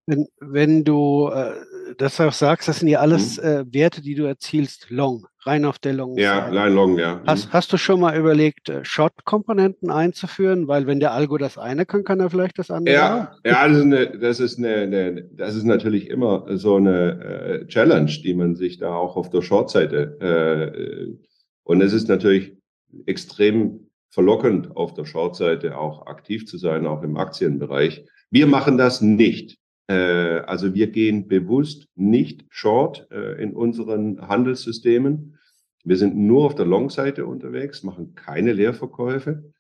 Wenn, 0.08 0.28
wenn 0.40 0.84
du 0.84 1.30
äh, 1.34 1.54
das 1.98 2.20
auch 2.20 2.34
sagst, 2.34 2.68
das 2.68 2.80
sind 2.80 2.90
ja 2.90 3.00
alles 3.00 3.38
mhm. 3.38 3.48
äh, 3.48 3.74
Werte, 3.74 4.02
die 4.02 4.16
du 4.16 4.24
erzielst, 4.24 4.90
long, 4.90 5.26
rein 5.42 5.66
auf 5.66 5.80
der 5.80 5.94
Long. 5.94 6.18
Ja, 6.18 6.48
rein 6.50 6.74
long, 6.74 6.98
ja. 6.98 7.16
Mhm. 7.16 7.28
Hast, 7.28 7.54
hast 7.54 7.74
du 7.74 7.78
schon 7.78 8.00
mal 8.00 8.18
überlegt, 8.18 8.70
äh, 8.70 8.84
Short-Komponenten 8.84 9.90
einzuführen? 9.90 10.68
Weil 10.68 10.88
wenn 10.88 11.00
der 11.00 11.14
Algo 11.14 11.38
das 11.38 11.58
eine 11.58 11.86
kann, 11.86 12.04
kann 12.04 12.20
er 12.20 12.30
vielleicht 12.30 12.60
das 12.60 12.72
andere. 12.72 12.96
Ja, 12.96 13.36
ja 13.46 13.68
das, 13.68 13.78
ist 13.78 13.84
eine, 13.84 14.18
das, 14.18 14.40
ist 14.40 14.58
eine, 14.58 14.76
eine, 14.76 15.24
das 15.34 15.56
ist 15.56 15.66
natürlich 15.66 16.10
immer 16.10 16.46
so 16.58 16.76
eine 16.76 17.64
äh, 17.64 17.68
Challenge, 17.68 18.12
die 18.24 18.34
man 18.34 18.56
sich 18.56 18.78
da 18.78 18.94
auch 18.94 19.16
auf 19.16 19.30
der 19.30 19.42
Short-Seite 19.42 20.18
äh, 20.20 21.32
und 21.64 21.82
es 21.82 21.94
ist 21.94 22.10
natürlich 22.10 22.58
extrem 23.06 23.88
verlockend, 24.10 24.76
auf 24.76 24.94
der 24.94 25.06
Short-Seite 25.06 25.78
auch 25.78 26.06
aktiv 26.08 26.46
zu 26.46 26.58
sein, 26.58 26.86
auch 26.86 27.02
im 27.02 27.18
Aktienbereich. 27.18 28.06
Wir 28.30 28.48
machen 28.48 28.78
das 28.78 29.02
nicht. 29.02 29.58
Äh, 29.88 30.42
also 30.46 30.74
wir 30.74 30.88
gehen 30.88 31.28
bewusst 31.28 31.88
nicht 31.96 32.46
short 32.50 33.08
äh, 33.12 33.42
in 33.42 33.54
unseren 33.54 34.28
Handelssystemen. 34.28 35.38
Wir 35.84 35.98
sind 35.98 36.16
nur 36.16 36.46
auf 36.46 36.56
der 36.56 36.66
Long-Seite 36.66 37.26
unterwegs, 37.26 37.84
machen 37.84 38.14
keine 38.16 38.54
Leerverkäufe. 38.54 39.52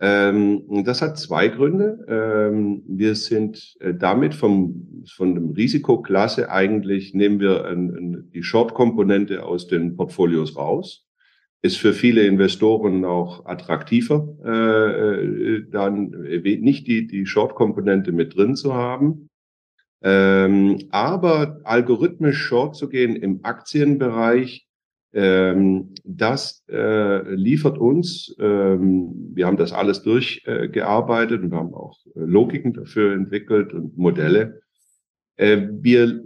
Ähm, 0.00 0.84
das 0.84 1.00
hat 1.00 1.18
zwei 1.18 1.48
Gründe. 1.48 2.04
Ähm, 2.08 2.82
wir 2.86 3.14
sind 3.14 3.74
äh, 3.80 3.94
damit 3.94 4.34
vom, 4.34 5.04
von 5.10 5.34
dem 5.34 5.50
Risikoklasse 5.50 6.50
eigentlich, 6.50 7.14
nehmen 7.14 7.40
wir 7.40 7.74
die 8.34 8.42
Short-Komponente 8.42 9.44
aus 9.44 9.66
den 9.66 9.96
Portfolios 9.96 10.56
raus. 10.56 11.06
Ist 11.64 11.78
für 11.78 11.92
viele 11.92 12.22
Investoren 12.22 13.04
auch 13.04 13.46
attraktiver, 13.46 14.26
dann 15.70 16.10
nicht 16.10 16.88
die, 16.88 17.06
die 17.06 17.24
Short-Komponente 17.24 18.10
mit 18.10 18.34
drin 18.34 18.56
zu 18.56 18.74
haben. 18.74 19.28
Ähm, 20.02 20.78
aber 20.90 21.60
algorithmisch 21.64 22.38
short 22.38 22.76
zu 22.76 22.88
gehen 22.88 23.14
im 23.14 23.44
Aktienbereich, 23.44 24.66
ähm, 25.14 25.94
das 26.04 26.64
äh, 26.70 27.34
liefert 27.34 27.78
uns, 27.78 28.34
ähm, 28.38 29.30
wir 29.34 29.46
haben 29.46 29.58
das 29.58 29.72
alles 29.72 30.02
durchgearbeitet 30.02 31.40
äh, 31.40 31.44
und 31.44 31.50
wir 31.50 31.58
haben 31.58 31.74
auch 31.74 31.98
Logiken 32.14 32.72
dafür 32.72 33.12
entwickelt 33.12 33.74
und 33.74 33.96
Modelle. 33.98 34.62
Äh, 35.36 35.68
wir 35.70 36.22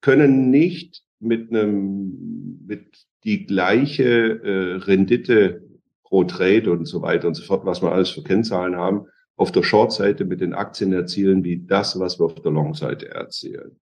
können 0.00 0.50
nicht 0.50 1.02
mit 1.20 1.50
einem, 1.50 2.64
mit 2.66 3.04
die 3.24 3.44
gleiche 3.44 4.42
äh, 4.42 4.76
Rendite 4.76 5.62
pro 6.02 6.24
Trade 6.24 6.72
und 6.72 6.86
so 6.86 7.02
weiter 7.02 7.28
und 7.28 7.34
so 7.34 7.44
fort, 7.44 7.66
was 7.66 7.82
wir 7.82 7.92
alles 7.92 8.10
für 8.10 8.22
Kennzahlen 8.22 8.74
haben, 8.74 9.06
auf 9.40 9.50
der 9.50 9.62
Short-Seite 9.62 10.26
mit 10.26 10.42
den 10.42 10.52
Aktien 10.52 10.92
erzielen, 10.92 11.44
wie 11.44 11.64
das, 11.64 11.98
was 11.98 12.20
wir 12.20 12.26
auf 12.26 12.34
der 12.34 12.52
Long-Seite 12.52 13.08
erzielen. 13.08 13.80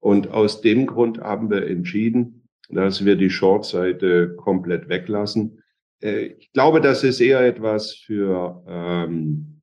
Und 0.00 0.28
aus 0.28 0.60
dem 0.60 0.86
Grund 0.86 1.18
haben 1.18 1.48
wir 1.48 1.66
entschieden, 1.66 2.46
dass 2.68 3.02
wir 3.02 3.16
die 3.16 3.30
Short-Seite 3.30 4.36
komplett 4.36 4.90
weglassen. 4.90 5.62
Äh, 6.02 6.34
ich 6.38 6.52
glaube, 6.52 6.82
das 6.82 7.04
ist 7.04 7.22
eher 7.22 7.40
etwas 7.40 7.94
für 7.94 8.62
ähm, 8.68 9.62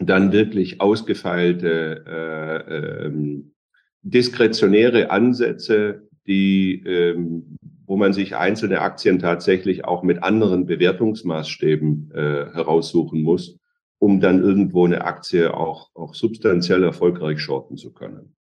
dann 0.00 0.32
wirklich 0.32 0.80
ausgefeilte, 0.80 2.04
äh, 2.04 3.06
ähm, 3.06 3.54
diskretionäre 4.02 5.12
Ansätze, 5.12 6.08
die, 6.26 6.82
ähm, 6.84 7.56
wo 7.86 7.96
man 7.96 8.12
sich 8.12 8.34
einzelne 8.34 8.80
Aktien 8.80 9.20
tatsächlich 9.20 9.84
auch 9.84 10.02
mit 10.02 10.24
anderen 10.24 10.66
Bewertungsmaßstäben 10.66 12.10
äh, 12.12 12.46
heraussuchen 12.52 13.22
muss 13.22 13.60
um 13.98 14.20
dann 14.20 14.42
irgendwo 14.42 14.84
eine 14.84 15.04
Aktie 15.04 15.54
auch, 15.54 15.90
auch 15.94 16.14
substanziell 16.14 16.82
erfolgreich 16.82 17.40
shorten 17.40 17.76
zu 17.76 17.92
können. 17.92 18.36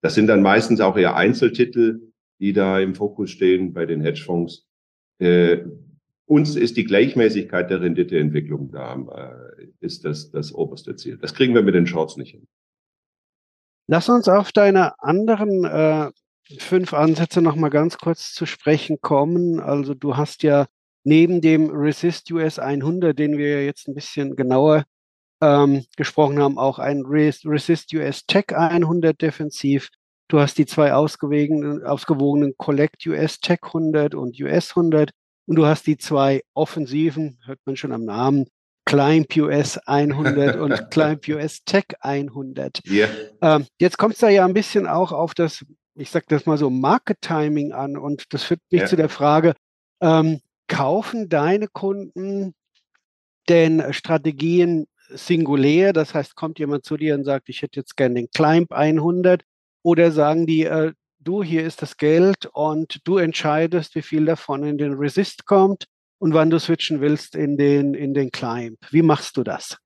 Das 0.00 0.14
sind 0.14 0.26
dann 0.26 0.42
meistens 0.42 0.80
auch 0.80 0.96
eher 0.96 1.16
Einzeltitel, 1.16 2.12
die 2.40 2.52
da 2.52 2.80
im 2.80 2.94
Fokus 2.94 3.30
stehen 3.30 3.72
bei 3.72 3.86
den 3.86 4.00
Hedgefonds. 4.00 4.66
Äh, 5.18 5.64
uns 6.26 6.56
ist 6.56 6.76
die 6.76 6.84
Gleichmäßigkeit 6.84 7.70
der 7.70 7.80
Renditeentwicklung 7.80 8.70
da, 8.70 8.94
äh, 9.58 9.66
ist 9.80 10.04
das 10.04 10.30
das 10.30 10.52
oberste 10.52 10.96
Ziel. 10.96 11.18
Das 11.18 11.34
kriegen 11.34 11.54
wir 11.54 11.62
mit 11.62 11.74
den 11.74 11.86
Shorts 11.86 12.16
nicht 12.16 12.32
hin. 12.32 12.46
Lass 13.86 14.08
uns 14.08 14.28
auf 14.28 14.50
deine 14.52 14.98
anderen 15.00 15.64
äh, 15.64 16.10
fünf 16.58 16.94
Ansätze 16.94 17.42
noch 17.42 17.56
mal 17.56 17.68
ganz 17.68 17.98
kurz 17.98 18.32
zu 18.32 18.46
sprechen 18.46 18.98
kommen. 19.00 19.60
Also 19.60 19.94
du 19.94 20.16
hast 20.16 20.42
ja 20.42 20.66
neben 21.04 21.40
dem 21.40 21.70
Resist 21.70 22.30
US 22.32 22.58
100, 22.58 23.18
den 23.18 23.36
wir 23.36 23.64
jetzt 23.64 23.88
ein 23.88 23.94
bisschen 23.94 24.36
genauer 24.36 24.84
ähm, 25.40 25.84
gesprochen 25.96 26.40
haben, 26.40 26.58
auch 26.58 26.78
ein 26.78 27.02
Resist 27.02 27.92
US 27.94 28.26
Tech 28.26 28.54
100 28.54 29.20
defensiv. 29.20 29.88
Du 30.28 30.40
hast 30.40 30.56
die 30.58 30.66
zwei 30.66 30.92
ausgewogenen, 30.92 31.84
ausgewogenen 31.84 32.54
Collect 32.56 33.06
US 33.06 33.40
Tech 33.40 33.60
100 33.62 34.14
und 34.14 34.40
US 34.40 34.70
100 34.70 35.10
und 35.46 35.56
du 35.56 35.66
hast 35.66 35.86
die 35.86 35.98
zwei 35.98 36.42
offensiven, 36.54 37.38
hört 37.44 37.60
man 37.66 37.76
schon 37.76 37.92
am 37.92 38.04
Namen, 38.04 38.46
Climb 38.86 39.34
US 39.36 39.78
100 39.78 40.56
und 40.60 40.90
Climb 40.90 41.28
US 41.28 41.64
Tech 41.64 41.86
100. 42.00 42.80
Yeah. 42.88 43.08
Ähm, 43.42 43.66
jetzt 43.78 43.98
kommt 43.98 44.14
es 44.14 44.20
da 44.20 44.28
ja 44.28 44.44
ein 44.44 44.54
bisschen 44.54 44.86
auch 44.86 45.12
auf 45.12 45.34
das, 45.34 45.64
ich 45.94 46.10
sag 46.10 46.26
das 46.28 46.46
mal 46.46 46.58
so, 46.58 46.70
Market 46.70 47.20
Timing 47.20 47.72
an 47.72 47.96
und 47.96 48.24
das 48.30 48.44
führt 48.44 48.60
mich 48.70 48.82
yeah. 48.82 48.88
zu 48.88 48.96
der 48.96 49.08
Frage, 49.08 49.54
ähm, 50.00 50.40
kaufen 50.68 51.28
deine 51.28 51.68
Kunden 51.68 52.54
denn 53.48 53.92
Strategien 53.92 54.86
singulär, 55.08 55.92
das 55.92 56.14
heißt, 56.14 56.34
kommt 56.34 56.58
jemand 56.58 56.84
zu 56.84 56.96
dir 56.96 57.14
und 57.14 57.24
sagt, 57.24 57.48
ich 57.48 57.62
hätte 57.62 57.80
jetzt 57.80 57.96
gerne 57.96 58.16
den 58.16 58.30
Climb 58.30 58.72
100 58.72 59.42
oder 59.82 60.10
sagen 60.10 60.46
die, 60.46 60.64
äh, 60.64 60.92
du, 61.20 61.42
hier 61.42 61.64
ist 61.64 61.82
das 61.82 61.96
Geld 61.96 62.46
und 62.52 63.00
du 63.04 63.18
entscheidest, 63.18 63.94
wie 63.94 64.02
viel 64.02 64.24
davon 64.24 64.64
in 64.64 64.78
den 64.78 64.94
Resist 64.94 65.46
kommt 65.46 65.86
und 66.18 66.34
wann 66.34 66.50
du 66.50 66.58
switchen 66.58 67.00
willst 67.00 67.34
in 67.34 67.56
den, 67.56 67.94
in 67.94 68.14
den 68.14 68.30
Climb. 68.30 68.78
Wie 68.90 69.02
machst 69.02 69.36
du 69.36 69.42
das? 69.42 69.78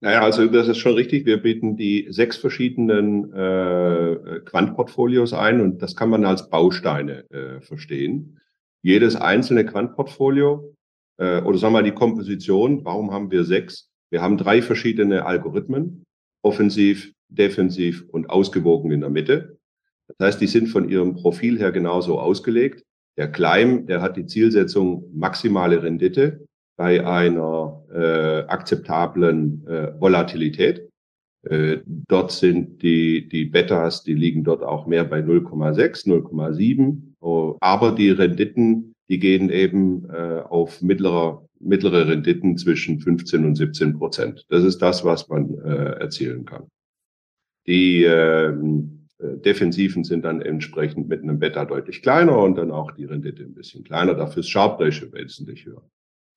Naja, 0.00 0.20
also 0.22 0.46
das 0.46 0.68
ist 0.68 0.78
schon 0.78 0.94
richtig. 0.94 1.24
Wir 1.24 1.38
bieten 1.38 1.76
die 1.76 2.06
sechs 2.10 2.36
verschiedenen 2.36 3.32
äh, 3.32 4.40
Quantportfolios 4.44 5.32
ein 5.32 5.60
und 5.60 5.80
das 5.80 5.96
kann 5.96 6.10
man 6.10 6.24
als 6.24 6.50
Bausteine 6.50 7.28
äh, 7.30 7.60
verstehen. 7.60 8.40
Jedes 8.82 9.16
einzelne 9.16 9.64
Quantportfolio 9.64 10.74
äh, 11.18 11.40
oder 11.40 11.58
sagen 11.58 11.72
wir 11.72 11.80
mal 11.80 11.82
die 11.82 11.92
Komposition, 11.92 12.84
warum 12.84 13.10
haben 13.10 13.30
wir 13.30 13.44
sechs? 13.44 13.90
Wir 14.10 14.22
haben 14.22 14.38
drei 14.38 14.62
verschiedene 14.62 15.26
Algorithmen, 15.26 16.04
offensiv, 16.42 17.12
defensiv 17.28 18.04
und 18.08 18.30
ausgewogen 18.30 18.90
in 18.92 19.00
der 19.00 19.10
Mitte. 19.10 19.58
Das 20.08 20.28
heißt, 20.28 20.40
die 20.40 20.46
sind 20.46 20.68
von 20.68 20.88
ihrem 20.88 21.14
Profil 21.14 21.58
her 21.58 21.72
genauso 21.72 22.18
ausgelegt. 22.18 22.84
Der 23.16 23.30
Climb, 23.30 23.86
der 23.88 24.02
hat 24.02 24.16
die 24.16 24.26
Zielsetzung 24.26 25.04
maximale 25.14 25.82
Rendite 25.82 26.46
bei 26.76 27.04
einer 27.04 27.82
äh, 27.92 28.46
akzeptablen 28.46 29.66
äh, 29.66 29.98
Volatilität. 29.98 30.88
Äh, 31.42 31.78
dort 31.86 32.32
sind 32.32 32.82
die, 32.82 33.28
die 33.28 33.46
Betas, 33.46 34.02
die 34.02 34.14
liegen 34.14 34.44
dort 34.44 34.62
auch 34.62 34.86
mehr 34.86 35.04
bei 35.04 35.20
0,6, 35.20 36.06
0,7. 36.06 37.14
Oh, 37.20 37.56
aber 37.60 37.92
die 37.92 38.10
Renditen, 38.10 38.94
die 39.08 39.18
gehen 39.18 39.48
eben 39.50 40.08
äh, 40.10 40.40
auf 40.40 40.82
mittlerer, 40.82 41.45
mittlere 41.60 42.08
Renditen 42.08 42.56
zwischen 42.56 43.00
15 43.00 43.44
und 43.44 43.54
17 43.56 43.98
Prozent. 43.98 44.46
Das 44.48 44.64
ist 44.64 44.78
das, 44.82 45.04
was 45.04 45.28
man 45.28 45.58
äh, 45.58 46.00
erzielen 46.00 46.44
kann. 46.44 46.68
Die 47.66 48.04
ähm, 48.04 49.08
äh, 49.18 49.36
Defensiven 49.38 50.04
sind 50.04 50.24
dann 50.24 50.40
entsprechend 50.40 51.08
mit 51.08 51.22
einem 51.22 51.38
Beta 51.38 51.64
deutlich 51.64 52.02
kleiner 52.02 52.38
und 52.38 52.56
dann 52.56 52.70
auch 52.70 52.92
die 52.92 53.04
Rendite 53.04 53.42
ein 53.42 53.54
bisschen 53.54 53.84
kleiner. 53.84 54.14
Dafür 54.14 54.40
ist 54.40 54.50
Sharp 54.50 54.80
Ratio 54.80 55.12
wesentlich 55.12 55.66
höher. 55.66 55.82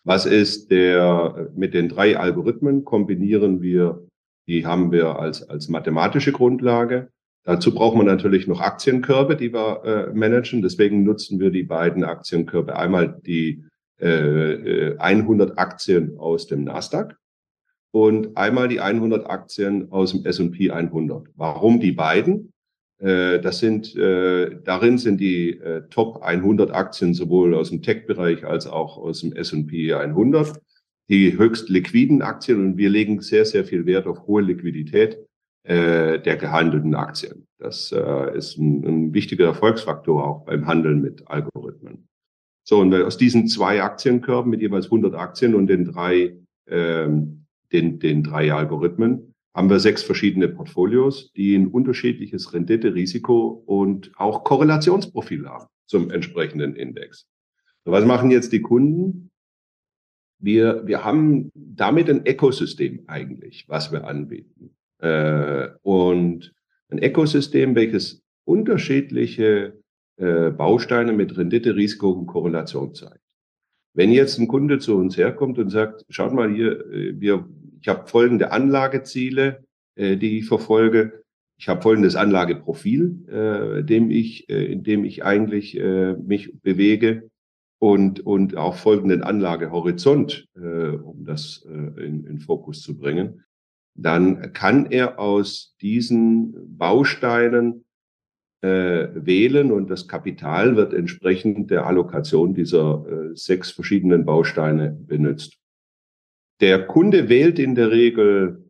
Was 0.06 0.26
ist 0.26 0.72
der, 0.72 1.52
mit 1.56 1.74
den 1.74 1.90
drei 1.90 2.18
Algorithmen 2.18 2.86
kombinieren 2.86 3.62
wir 3.62 4.08
die 4.50 4.66
haben 4.66 4.92
wir 4.92 5.20
als, 5.20 5.48
als 5.48 5.70
mathematische 5.70 6.32
Grundlage. 6.32 7.10
Dazu 7.44 7.72
braucht 7.72 7.96
man 7.96 8.08
natürlich 8.08 8.48
noch 8.48 8.62
Aktienkörbe, 8.62 9.36
die 9.36 9.54
wir 9.54 9.84
äh, 9.86 10.14
managen. 10.14 10.64
Deswegen 10.64 11.04
nutzen 11.04 11.40
wir 11.40 11.52
die 11.52 11.64
beiden 11.64 12.04
Aktienkörbe. 12.04 12.76
Einmal 12.76 13.22
die 13.26 13.64
äh, 14.00 14.96
100 14.98 15.50
äh, 15.50 15.54
Aktien 15.56 16.18
aus 16.18 16.48
dem 16.48 16.64
Nasdaq 16.64 17.18
und 17.92 18.38
einmal 18.38 18.68
die 18.68 18.80
100 18.80 19.30
Aktien 19.30 19.92
aus 19.92 20.12
dem 20.12 20.26
S&P 20.26 20.72
100. 20.72 21.28
Warum 21.36 21.80
die 21.80 21.92
beiden? 21.92 22.52
Äh, 23.00 23.40
das 23.40 23.60
sind, 23.60 23.96
äh, 23.96 24.58
darin 24.64 24.98
sind 24.98 25.20
die 25.20 25.60
äh, 25.60 25.84
Top 25.90 26.22
100 26.22 26.72
Aktien 26.72 27.14
sowohl 27.14 27.56
aus 27.56 27.70
dem 27.70 27.82
Tech-Bereich 27.82 28.46
als 28.46 28.68
auch 28.68 28.98
aus 28.98 29.22
dem 29.22 29.34
S&P 29.34 29.94
100 29.94 30.60
die 31.10 31.38
höchst 31.38 31.70
liquiden 31.70 32.22
Aktien 32.22 32.60
und 32.60 32.78
wir 32.78 32.90
legen 32.90 33.20
sehr, 33.22 33.46
sehr 33.46 33.66
viel 33.66 33.86
Wert 33.86 34.06
auf 34.06 34.28
hohe 34.28 34.44
Liquidität 34.44 35.18
äh, 35.64 36.20
der 36.20 36.38
gehandelten 36.38 36.94
Aktien. 36.94 37.48
Das 37.58 37.92
äh, 37.92 38.38
ist 38.38 38.58
ein, 38.58 38.86
ein 38.86 39.14
wichtiger 39.14 39.48
Erfolgsfaktor 39.48 40.26
auch 40.26 40.46
beim 40.46 40.68
Handeln 40.68 41.02
mit 41.02 41.28
Algorithmen. 41.28 42.08
So, 42.70 42.82
und 42.82 42.94
aus 42.94 43.18
diesen 43.18 43.48
zwei 43.48 43.82
Aktienkörben 43.82 44.52
mit 44.52 44.62
jeweils 44.62 44.86
100 44.86 45.16
Aktien 45.16 45.56
und 45.56 45.66
den 45.66 45.86
drei, 45.86 46.38
ähm, 46.68 47.46
den, 47.72 47.98
den 47.98 48.22
drei 48.22 48.54
Algorithmen 48.54 49.34
haben 49.56 49.72
wir 49.72 49.80
sechs 49.80 50.04
verschiedene 50.04 50.48
Portfolios, 50.50 51.32
die 51.34 51.56
ein 51.56 51.70
unterschiedliches 51.70 52.54
Rendite, 52.54 52.94
Risiko 52.94 53.64
und 53.66 54.12
auch 54.18 54.44
Korrelationsprofil 54.44 55.50
haben 55.50 55.66
zum 55.88 56.12
entsprechenden 56.12 56.76
Index. 56.76 57.26
So, 57.86 57.92
was 57.92 58.06
machen 58.06 58.30
jetzt 58.30 58.54
die 58.54 58.62
Kunden? 58.62 59.32
wir, 60.40 60.88
wir 60.88 61.04
haben 61.04 61.52
damit 61.54 62.10
ein 62.10 62.26
Ökosystem 62.26 63.04
eigentlich, 63.08 63.68
was 63.68 63.92
wir 63.92 64.06
anbieten. 64.06 64.76
Äh, 65.00 65.70
und 65.82 66.54
ein 66.90 67.04
Ökosystem, 67.04 67.76
welches 67.76 68.24
unterschiedliche 68.46 69.80
äh, 70.20 70.52
Bausteine 70.52 71.14
mit 71.14 71.38
Rendite, 71.38 71.76
Risiko 71.76 72.12
und 72.12 72.28
Korrelation 72.28 72.94
zeigt. 72.94 73.24
Wenn 73.94 74.12
jetzt 74.12 74.38
ein 74.38 74.48
Kunde 74.48 74.80
zu 74.80 74.98
uns 74.98 75.18
herkommt 75.18 75.58
und 75.58 75.70
sagt, 75.70 76.06
schaut 76.10 76.34
mal 76.34 76.54
hier, 76.54 76.86
äh, 76.92 77.20
wir, 77.20 77.48
ich 77.82 77.88
habe 77.88 78.08
folgende 78.08 78.52
Anlageziele, 78.52 79.64
äh, 79.96 80.18
die 80.18 80.40
ich 80.40 80.46
verfolge. 80.48 81.24
Ich 81.58 81.68
habe 81.68 81.82
folgendes 81.82 82.16
Anlageprofil, 82.16 83.28
äh, 83.28 83.84
dem 83.84 84.12
ich, 84.12 84.50
äh, 84.50 84.72
in 84.72 84.84
dem 84.84 85.04
ich 85.04 85.24
eigentlich 85.24 85.78
äh, 85.78 86.14
mich 86.14 86.62
bewege 86.62 87.30
und, 87.80 88.20
und 88.26 88.56
auch 88.56 88.76
folgenden 88.76 89.24
Anlagehorizont, 89.24 90.48
äh, 90.56 90.90
um 90.90 91.26
das 91.26 91.66
äh, 91.66 92.06
in, 92.06 92.26
in 92.26 92.40
Fokus 92.40 92.82
zu 92.82 92.98
bringen, 92.98 93.44
dann 93.96 94.54
kann 94.54 94.86
er 94.86 95.20
aus 95.20 95.76
diesen 95.82 96.78
Bausteinen 96.78 97.86
äh, 98.62 99.08
wählen 99.14 99.72
und 99.72 99.90
das 99.90 100.08
Kapital 100.08 100.76
wird 100.76 100.94
entsprechend 100.94 101.72
der 101.72 101.86
Allokation 101.86 102.54
dieser 102.54 103.06
äh, 103.08 103.36
sechs 103.36 103.72
verschiedenen 103.72 104.26
Bausteine 104.26 104.92
benutzt. 104.92 105.58
Der 106.60 106.86
Kunde 106.86 107.30
wählt 107.30 107.58
in 107.58 107.76
der 107.76 107.92
Regel 107.92 108.70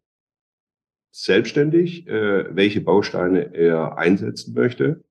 selbstständig, 1.12 2.08
äh, 2.08 2.56
welche 2.56 2.82
Bausteine 2.82 3.54
er 3.56 3.97
einsetzen 3.97 4.54
möchte. 4.54 5.04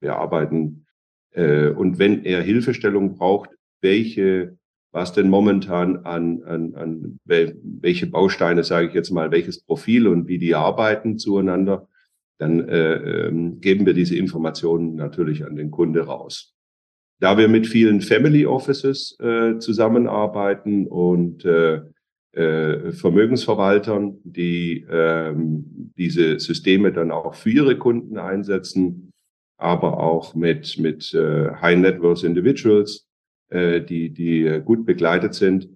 Wir 0.00 0.16
arbeiten 0.16 0.86
äh, 1.32 1.68
und 1.68 1.98
wenn 1.98 2.24
er 2.24 2.42
Hilfestellung 2.42 3.16
braucht, 3.16 3.50
welche, 3.80 4.58
was 4.92 5.12
denn 5.12 5.30
momentan 5.30 6.04
an, 6.04 6.42
an, 6.42 6.74
an 6.74 7.20
welche 7.24 8.06
Bausteine, 8.06 8.64
sage 8.64 8.88
ich 8.88 8.94
jetzt 8.94 9.10
mal, 9.10 9.30
welches 9.30 9.62
Profil 9.62 10.06
und 10.06 10.28
wie 10.28 10.38
die 10.38 10.54
arbeiten 10.54 11.18
zueinander, 11.18 11.88
dann 12.38 12.68
äh, 12.68 13.26
ähm, 13.26 13.60
geben 13.60 13.84
wir 13.84 13.94
diese 13.94 14.16
Informationen 14.16 14.94
natürlich 14.94 15.44
an 15.44 15.56
den 15.56 15.70
Kunde 15.70 16.06
raus. 16.06 16.54
Da 17.20 17.36
wir 17.36 17.48
mit 17.48 17.66
vielen 17.66 18.00
Family 18.00 18.46
Offices 18.46 19.18
äh, 19.20 19.58
zusammenarbeiten 19.58 20.86
und 20.86 21.44
äh, 21.44 21.80
äh, 22.32 22.92
Vermögensverwaltern, 22.92 24.18
die 24.22 24.86
ähm, 24.88 25.92
diese 25.96 26.38
Systeme 26.38 26.92
dann 26.92 27.10
auch 27.10 27.34
für 27.34 27.50
ihre 27.50 27.76
Kunden 27.76 28.18
einsetzen, 28.18 29.10
aber 29.56 29.98
auch 29.98 30.36
mit, 30.36 30.78
mit 30.78 31.12
äh, 31.14 31.50
High 31.60 31.78
Net 31.78 32.00
Worth 32.00 32.22
Individuals, 32.22 33.08
äh, 33.48 33.80
die, 33.80 34.10
die 34.10 34.60
gut 34.64 34.86
begleitet 34.86 35.34
sind, 35.34 35.68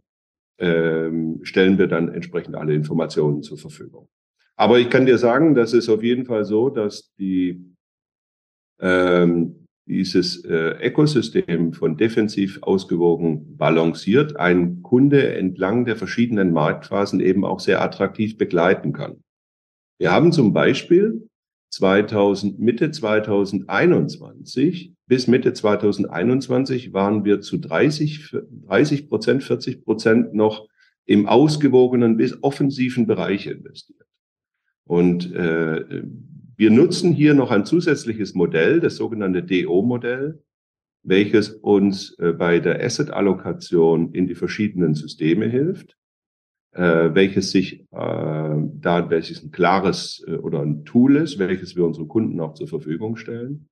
ähm, 0.59 1.41
stellen 1.43 1.79
wir 1.79 1.89
dann 1.89 2.15
entsprechend 2.15 2.55
alle 2.55 2.75
Informationen 2.75 3.43
zur 3.43 3.59
Verfügung. 3.59 4.09
Aber 4.57 4.79
ich 4.79 4.91
kann 4.91 5.07
dir 5.07 5.19
sagen, 5.19 5.55
das 5.55 5.73
ist 5.73 5.89
auf 5.89 6.03
jeden 6.03 6.27
Fall 6.27 6.45
so, 6.45 6.69
dass 6.69 7.13
die, 7.15 7.75
ähm, 8.81 9.67
dieses 9.87 10.45
äh, 10.45 10.87
Ökosystem 10.87 11.73
von 11.73 11.97
defensiv 11.97 12.59
ausgewogen 12.63 13.57
balanciert 13.57 14.37
ein 14.37 14.83
Kunde 14.83 15.35
entlang 15.35 15.85
der 15.85 15.97
verschiedenen 15.97 16.53
Marktphasen 16.53 17.21
eben 17.21 17.45
auch 17.45 17.61
sehr 17.61 17.83
attraktiv 17.83 18.39
begleiten 18.39 18.93
kann. 18.93 19.23
Wir 19.99 20.13
haben 20.13 20.33
zum 20.33 20.53
Beispiel 20.53 21.29
2000, 21.71 22.61
Mitte 22.61 22.91
2021 22.91 24.93
bis 25.07 25.27
Mitte 25.27 25.53
2021 25.53 26.93
waren 26.93 27.25
wir 27.25 27.41
zu 27.41 27.59
30, 27.59 28.37
30 28.67 29.09
Prozent, 29.09 29.43
40 29.43 29.85
Prozent 29.85 30.35
noch 30.35 30.69
im 31.05 31.27
ausgewogenen 31.27 32.17
bis 32.17 32.43
offensiven 32.43 33.07
Bereich 33.07 33.47
investiert. 33.47 34.07
Und 34.85 35.33
äh, 35.35 36.03
wir 36.57 36.71
nutzen 36.71 37.13
hier 37.13 37.35
noch 37.35 37.51
ein 37.51 37.65
zusätzliches 37.65 38.35
Modell, 38.35 38.81
das 38.81 38.97
sogenannte 38.97 39.43
DO-Modell, 39.43 40.43
welches 41.03 41.51
uns 41.51 42.17
äh, 42.19 42.33
bei 42.33 42.61
der 42.61 42.85
Asset-Allokation 42.85 44.13
in 44.13 44.27
die 44.27 44.35
verschiedenen 44.35 44.95
Systeme 44.95 45.47
hilft 45.47 45.97
äh, 46.73 47.15
welches 47.15 47.51
sich 47.51 47.81
äh, 47.81 47.87
da, 47.91 49.11
welches 49.11 49.43
ein 49.43 49.51
klares 49.51 50.25
äh, 50.27 50.37
oder 50.37 50.63
ein 50.63 50.85
Tool 50.85 51.17
ist, 51.17 51.39
welches 51.39 51.77
wir 51.77 51.85
unseren 51.85 52.09
Kunden 52.09 52.41
auch 52.41 52.55
zur 52.55 52.69
Verfügung 52.69 53.17
stellen. 53.17 53.69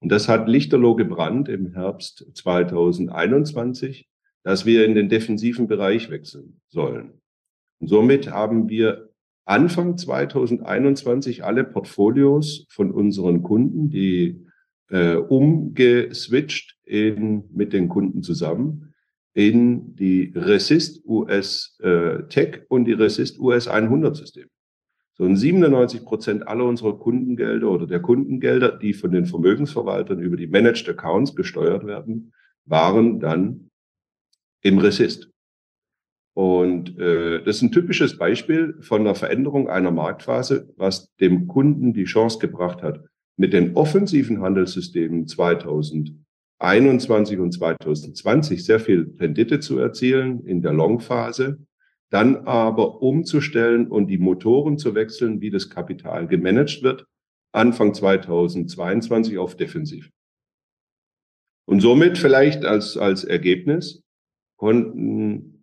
Und 0.00 0.10
das 0.10 0.28
hat 0.28 0.48
Lichterloh 0.48 0.94
gebrannt 0.94 1.48
im 1.48 1.74
Herbst 1.74 2.26
2021, 2.34 4.08
dass 4.42 4.64
wir 4.64 4.86
in 4.86 4.94
den 4.94 5.10
defensiven 5.10 5.66
Bereich 5.68 6.10
wechseln 6.10 6.60
sollen. 6.68 7.20
Und 7.78 7.88
somit 7.88 8.30
haben 8.30 8.70
wir 8.70 9.09
Anfang 9.50 9.98
2021 9.98 11.42
alle 11.42 11.64
Portfolios 11.64 12.66
von 12.68 12.92
unseren 12.92 13.42
Kunden, 13.42 13.90
die 13.90 14.46
äh, 14.90 15.16
umgeswitcht 15.16 16.76
in, 16.84 17.44
mit 17.52 17.72
den 17.72 17.88
Kunden 17.88 18.22
zusammen 18.22 18.94
in 19.34 19.96
die 19.96 20.32
Resist 20.36 21.04
US 21.04 21.76
äh, 21.80 22.22
Tech 22.28 22.62
und 22.68 22.84
die 22.84 22.92
Resist 22.92 23.40
US 23.40 23.66
100 23.66 24.16
System. 24.16 24.48
So 25.14 25.24
und 25.24 25.36
97 25.36 26.04
Prozent 26.04 26.46
aller 26.46 26.64
unserer 26.64 26.96
Kundengelder 26.96 27.70
oder 27.70 27.88
der 27.88 28.00
Kundengelder, 28.00 28.78
die 28.78 28.92
von 28.92 29.10
den 29.10 29.26
Vermögensverwaltern 29.26 30.20
über 30.20 30.36
die 30.36 30.46
Managed 30.46 30.88
Accounts 30.88 31.34
gesteuert 31.34 31.84
werden, 31.84 32.32
waren 32.66 33.18
dann 33.18 33.70
im 34.62 34.78
Resist. 34.78 35.29
Und 36.34 36.98
äh, 36.98 37.42
das 37.42 37.56
ist 37.56 37.62
ein 37.62 37.72
typisches 37.72 38.16
Beispiel 38.16 38.76
von 38.80 39.04
der 39.04 39.14
Veränderung 39.14 39.68
einer 39.68 39.90
Marktphase, 39.90 40.72
was 40.76 41.14
dem 41.16 41.48
Kunden 41.48 41.92
die 41.92 42.04
Chance 42.04 42.38
gebracht 42.38 42.82
hat, 42.82 43.04
mit 43.36 43.52
den 43.52 43.74
offensiven 43.74 44.40
Handelssystemen 44.40 45.26
2000 45.26 46.14
2021 46.60 47.38
und 47.38 47.52
2020 47.52 48.64
sehr 48.64 48.80
viel 48.80 49.14
Rendite 49.18 49.60
zu 49.60 49.78
erzielen 49.78 50.44
in 50.44 50.60
der 50.60 50.74
Long-Phase, 50.74 51.58
dann 52.10 52.46
aber 52.46 53.00
umzustellen 53.02 53.86
und 53.88 54.08
die 54.08 54.18
Motoren 54.18 54.76
zu 54.76 54.94
wechseln, 54.94 55.40
wie 55.40 55.50
das 55.50 55.70
Kapital 55.70 56.26
gemanagt 56.26 56.82
wird, 56.82 57.06
Anfang 57.52 57.94
2022 57.94 59.38
auf 59.38 59.56
defensiv. 59.56 60.10
Und 61.66 61.80
somit 61.80 62.18
vielleicht 62.18 62.64
als, 62.64 62.98
als 62.98 63.24
Ergebnis 63.24 64.02
konnten 64.58 65.59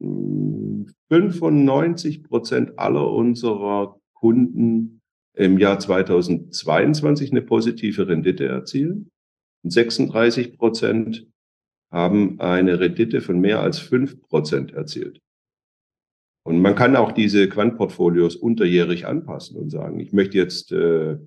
95 0.00 2.16
hm, 2.16 2.22
Prozent 2.24 2.78
aller 2.78 3.10
unserer 3.10 4.00
Kunden 4.14 5.00
im 5.34 5.58
Jahr 5.58 5.78
2022 5.78 7.30
eine 7.30 7.42
positive 7.42 8.08
Rendite 8.08 8.46
erzielen. 8.46 9.10
Und 9.62 9.70
36 9.70 10.56
Prozent 10.56 11.26
haben 11.90 12.40
eine 12.40 12.80
Rendite 12.80 13.20
von 13.20 13.40
mehr 13.40 13.60
als 13.60 13.78
fünf 13.78 14.20
Prozent 14.20 14.72
erzielt. 14.72 15.20
Und 16.44 16.60
man 16.60 16.74
kann 16.74 16.96
auch 16.96 17.12
diese 17.12 17.48
Quantportfolios 17.48 18.36
unterjährig 18.36 19.06
anpassen 19.06 19.56
und 19.56 19.70
sagen, 19.70 20.00
ich 20.00 20.12
möchte 20.12 20.38
jetzt 20.38 20.72
äh, 20.72 21.18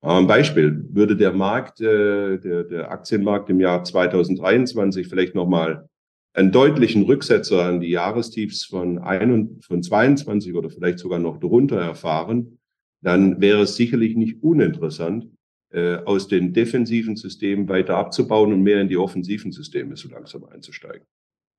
ein 0.00 0.26
Beispiel, 0.26 0.86
würde 0.90 1.16
der 1.16 1.32
Markt, 1.32 1.80
äh, 1.80 2.38
der, 2.38 2.64
der 2.64 2.90
Aktienmarkt 2.90 3.50
im 3.50 3.60
Jahr 3.60 3.82
2023 3.82 5.08
vielleicht 5.08 5.34
nochmal 5.34 5.88
einen 6.34 6.52
deutlichen 6.52 7.04
Rücksetzer 7.04 7.64
an 7.64 7.80
die 7.80 7.90
Jahrestiefs 7.90 8.64
von, 8.64 8.98
ein, 8.98 9.60
von 9.62 9.82
22 9.82 10.54
oder 10.54 10.68
vielleicht 10.68 10.98
sogar 10.98 11.20
noch 11.20 11.38
drunter 11.38 11.80
erfahren, 11.80 12.58
dann 13.02 13.40
wäre 13.40 13.62
es 13.62 13.76
sicherlich 13.76 14.16
nicht 14.16 14.42
uninteressant, 14.42 15.28
äh, 15.70 15.96
aus 16.04 16.28
den 16.28 16.52
defensiven 16.52 17.16
Systemen 17.16 17.68
weiter 17.68 17.96
abzubauen 17.96 18.52
und 18.52 18.62
mehr 18.62 18.80
in 18.80 18.88
die 18.88 18.96
offensiven 18.96 19.52
Systeme 19.52 19.96
so 19.96 20.08
langsam 20.08 20.44
einzusteigen. 20.44 21.06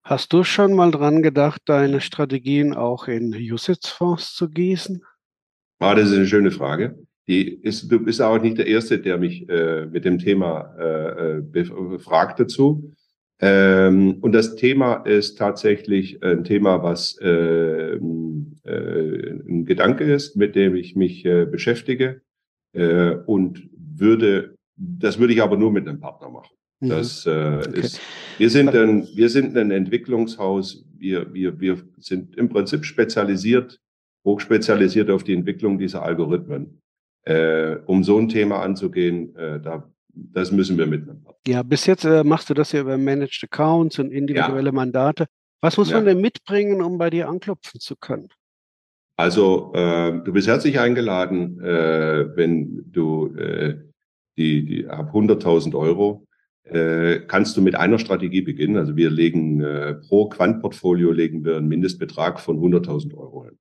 Hast 0.04 0.34
du 0.34 0.44
schon 0.44 0.74
mal 0.74 0.92
dran 0.92 1.24
gedacht, 1.24 1.62
deine 1.66 2.00
Strategien 2.00 2.74
auch 2.74 3.08
in 3.08 3.34
USITS-Fonds 3.34 4.36
zu 4.36 4.50
gießen? 4.50 5.04
Ah, 5.80 5.96
das 5.96 6.12
ist 6.12 6.16
eine 6.16 6.28
schöne 6.28 6.52
Frage. 6.52 6.98
Die 7.28 7.56
ist, 7.56 7.92
du 7.92 8.00
bist 8.00 8.22
auch 8.22 8.40
nicht 8.40 8.58
der 8.58 8.68
Erste, 8.68 9.00
der 9.00 9.18
mich 9.18 9.50
äh, 9.50 9.88
mit 9.88 10.06
dem 10.06 10.20
Thema 10.20 10.76
äh, 10.78 11.38
äh 11.38 11.42
befragt 11.42 12.40
dazu. 12.40 12.94
Ähm, 13.40 14.18
und 14.22 14.32
das 14.32 14.56
Thema 14.56 14.96
ist 14.96 15.38
tatsächlich 15.38 16.24
ein 16.24 16.44
Thema, 16.44 16.84
was 16.84 17.18
äh, 17.20 17.96
äh, 17.96 18.00
ein 18.00 19.66
Gedanke 19.66 20.06
ist, 20.06 20.36
mit 20.36 20.56
dem 20.56 20.76
ich 20.76 20.96
mich 20.96 21.26
äh, 21.26 21.46
beschäftige. 21.46 22.22
Äh, 22.74 23.16
und 23.26 23.70
würde, 23.78 24.56
das 24.76 25.20
würde 25.20 25.34
ich 25.34 25.42
aber 25.42 25.58
nur 25.58 25.72
mit 25.72 25.88
einem 25.88 26.00
Partner 26.00 26.30
machen. 26.30 26.56
Mhm. 26.80 26.90
Das 26.90 27.26
äh, 27.26 27.62
okay. 27.66 27.80
ist, 27.80 28.02
wir 28.38 28.50
sind 28.50 28.70
ein, 28.76 29.08
wir 29.16 29.30
sind 29.30 29.58
ein 29.58 29.72
Entwicklungshaus. 29.72 30.86
Wir, 30.98 31.34
wir, 31.34 31.60
wir 31.60 31.78
sind 31.98 32.36
im 32.38 32.50
Prinzip 32.50 32.86
spezialisiert, 32.86 33.80
hochspezialisiert 34.26 35.10
auf 35.10 35.24
die 35.24 35.34
Entwicklung 35.34 35.78
dieser 35.78 36.04
Algorithmen. 36.04 36.82
Äh, 37.24 37.78
um 37.86 38.04
so 38.04 38.18
ein 38.20 38.30
Thema 38.30 38.62
anzugehen, 38.62 39.36
äh, 39.36 39.60
da, 39.60 39.90
das 40.16 40.52
müssen 40.52 40.78
wir 40.78 40.88
mitnehmen. 40.88 41.26
Ja, 41.48 41.64
bis 41.64 41.86
jetzt 41.86 42.06
äh, 42.06 42.24
machst 42.24 42.50
du 42.50 42.54
das 42.54 42.72
ja 42.72 42.82
über 42.82 42.98
Managed 42.98 43.42
Accounts 43.44 44.00
und 44.00 44.12
individuelle 44.12 44.70
ja. 44.70 44.72
Mandate. 44.72 45.28
Was 45.62 45.78
muss 45.78 45.90
ja. 45.90 45.98
man 45.98 46.06
denn 46.06 46.22
mitbringen, 46.22 46.82
um 46.82 46.98
bei 46.98 47.10
dir 47.10 47.30
anklopfen 47.30 47.80
zu 47.80 47.96
können? 47.96 48.30
Also 49.18 49.72
äh, 49.74 50.22
du 50.24 50.34
bist 50.34 50.48
herzlich 50.48 50.80
eingeladen, 50.80 51.60
äh, 51.62 52.36
wenn 52.36 52.92
du 52.92 53.34
äh, 53.36 53.76
die, 54.38 54.66
die 54.66 54.88
ab 54.88 55.14
100.000 55.14 55.74
Euro 55.76 56.28
äh, 56.64 57.20
kannst 57.28 57.56
du 57.56 57.62
mit 57.62 57.76
einer 57.76 58.00
Strategie 58.00 58.42
beginnen. 58.42 58.78
Also 58.78 58.96
wir 58.98 59.10
legen 59.10 59.62
äh, 59.62 59.96
pro 59.96 60.28
Quantportfolio 60.28 61.12
legen 61.12 61.46
wir 61.46 61.58
einen 61.58 61.68
Mindestbetrag 61.68 62.40
von 62.40 62.58
100.000 62.58 63.14
Euro 63.16 63.46
hin. 63.46 63.58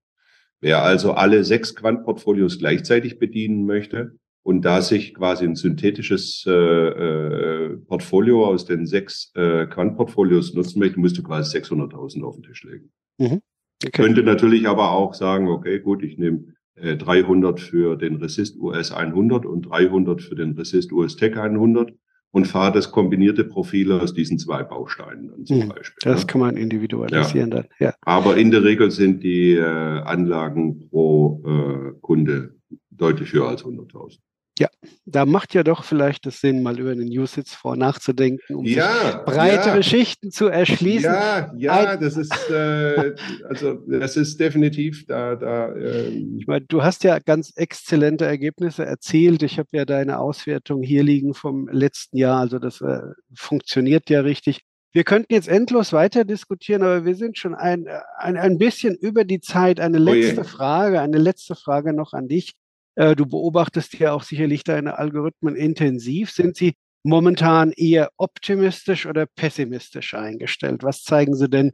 Wer 0.60 0.82
also 0.82 1.12
alle 1.12 1.44
sechs 1.44 1.74
Quantportfolios 1.74 2.58
gleichzeitig 2.58 3.18
bedienen 3.18 3.66
möchte 3.66 4.18
und 4.44 4.62
da 4.62 4.82
sich 4.82 5.14
quasi 5.14 5.44
ein 5.44 5.56
synthetisches 5.56 6.44
äh, 6.46 6.52
äh, 6.52 7.76
Portfolio 7.88 8.46
aus 8.46 8.66
den 8.66 8.86
sechs 8.86 9.32
äh, 9.34 9.66
Quantportfolios 9.66 10.54
nutzen 10.54 10.78
möchte, 10.78 11.00
musst 11.00 11.16
du 11.18 11.22
quasi 11.22 11.58
600.000 11.58 12.22
auf 12.22 12.36
den 12.36 12.44
Tisch 12.44 12.62
legen. 12.62 12.92
Mhm. 13.18 13.40
Okay. 13.82 13.90
Könnte 13.92 14.22
natürlich 14.22 14.68
aber 14.68 14.92
auch 14.92 15.14
sagen, 15.14 15.48
okay, 15.48 15.80
gut, 15.80 16.02
ich 16.02 16.18
nehme 16.18 16.44
äh, 16.76 16.94
300 16.96 17.58
für 17.58 17.96
den 17.96 18.16
Resist 18.16 18.58
US 18.58 18.92
100 18.92 19.46
und 19.46 19.62
300 19.62 20.20
für 20.20 20.34
den 20.34 20.52
Resist 20.52 20.92
US 20.92 21.16
Tech 21.16 21.38
100 21.38 21.94
und 22.30 22.46
fahre 22.46 22.72
das 22.72 22.90
kombinierte 22.90 23.44
Profil 23.44 23.92
aus 23.92 24.12
diesen 24.12 24.38
zwei 24.38 24.62
Bausteinen 24.62 25.28
dann 25.28 25.46
zum 25.46 25.62
hm, 25.62 25.68
Beispiel. 25.70 26.00
Das 26.02 26.22
ja. 26.22 26.26
kann 26.26 26.40
man 26.42 26.56
individualisieren 26.58 27.50
ja. 27.50 27.56
dann. 27.56 27.66
Ja. 27.78 27.94
Aber 28.02 28.36
in 28.36 28.50
der 28.50 28.62
Regel 28.62 28.90
sind 28.90 29.22
die 29.22 29.52
äh, 29.52 29.62
Anlagen 29.62 30.90
pro 30.90 31.42
äh, 31.46 31.98
Kunde 32.02 32.56
deutlich 32.90 33.32
höher 33.32 33.48
als 33.48 33.64
100.000. 33.64 34.18
Ja, 34.56 34.68
da 35.04 35.26
macht 35.26 35.52
ja 35.54 35.64
doch 35.64 35.82
vielleicht 35.82 36.26
das 36.26 36.40
Sinn, 36.40 36.62
mal 36.62 36.78
über 36.78 36.94
den 36.94 37.08
USITS 37.08 37.54
vor 37.54 37.76
nachzudenken, 37.76 38.54
um 38.54 38.64
ja, 38.64 39.20
breitere 39.26 39.76
ja. 39.76 39.82
Schichten 39.82 40.30
zu 40.30 40.46
erschließen. 40.46 41.12
Ja, 41.12 41.52
ja, 41.56 41.72
Ein, 41.72 42.00
das 42.00 42.16
ist 42.16 42.32
äh, 42.50 43.16
also 43.48 43.74
das 43.88 44.16
ist 44.16 44.38
definitiv 44.38 45.06
da. 45.06 45.34
da 45.34 45.72
äh, 45.74 46.08
ich 46.38 46.46
meine, 46.46 46.64
du 46.66 46.84
hast 46.84 47.02
ja 47.02 47.18
ganz 47.18 47.52
exzellente 47.56 48.26
Ergebnisse 48.26 48.86
erzielt. 48.86 49.42
Ich 49.42 49.58
habe 49.58 49.70
ja 49.72 49.84
deine 49.84 50.20
Auswertung 50.20 50.84
hier 50.84 51.02
liegen 51.02 51.34
vom 51.34 51.68
letzten 51.68 52.16
Jahr, 52.16 52.38
also 52.38 52.60
das 52.60 52.80
äh, 52.80 53.00
funktioniert 53.34 54.08
ja 54.08 54.20
richtig. 54.20 54.60
Wir 54.92 55.02
könnten 55.02 55.32
jetzt 55.32 55.48
endlos 55.48 55.92
weiter 55.92 56.24
diskutieren, 56.24 56.84
aber 56.84 57.04
wir 57.04 57.16
sind 57.16 57.36
schon 57.36 57.56
ein, 57.56 57.86
ein, 58.16 58.36
ein 58.36 58.58
bisschen 58.58 58.94
über 58.94 59.24
die 59.24 59.40
Zeit. 59.40 59.80
Eine 59.80 59.98
oh 59.98 60.04
letzte 60.04 60.42
oh 60.42 60.44
Frage, 60.44 61.00
eine 61.00 61.18
letzte 61.18 61.56
Frage 61.56 61.92
noch 61.92 62.12
an 62.12 62.28
dich. 62.28 62.54
Äh, 62.96 63.16
du 63.16 63.26
beobachtest 63.26 63.98
ja 63.98 64.12
auch 64.12 64.22
sicherlich 64.22 64.64
deine 64.64 64.98
Algorithmen 64.98 65.56
intensiv. 65.56 66.30
Sind 66.30 66.56
sie 66.56 66.74
momentan 67.02 67.72
eher 67.72 68.10
optimistisch 68.16 69.06
oder 69.06 69.26
pessimistisch 69.26 70.14
eingestellt? 70.14 70.82
Was 70.82 71.02
zeigen 71.02 71.34
sie 71.34 71.48
denn 71.48 71.72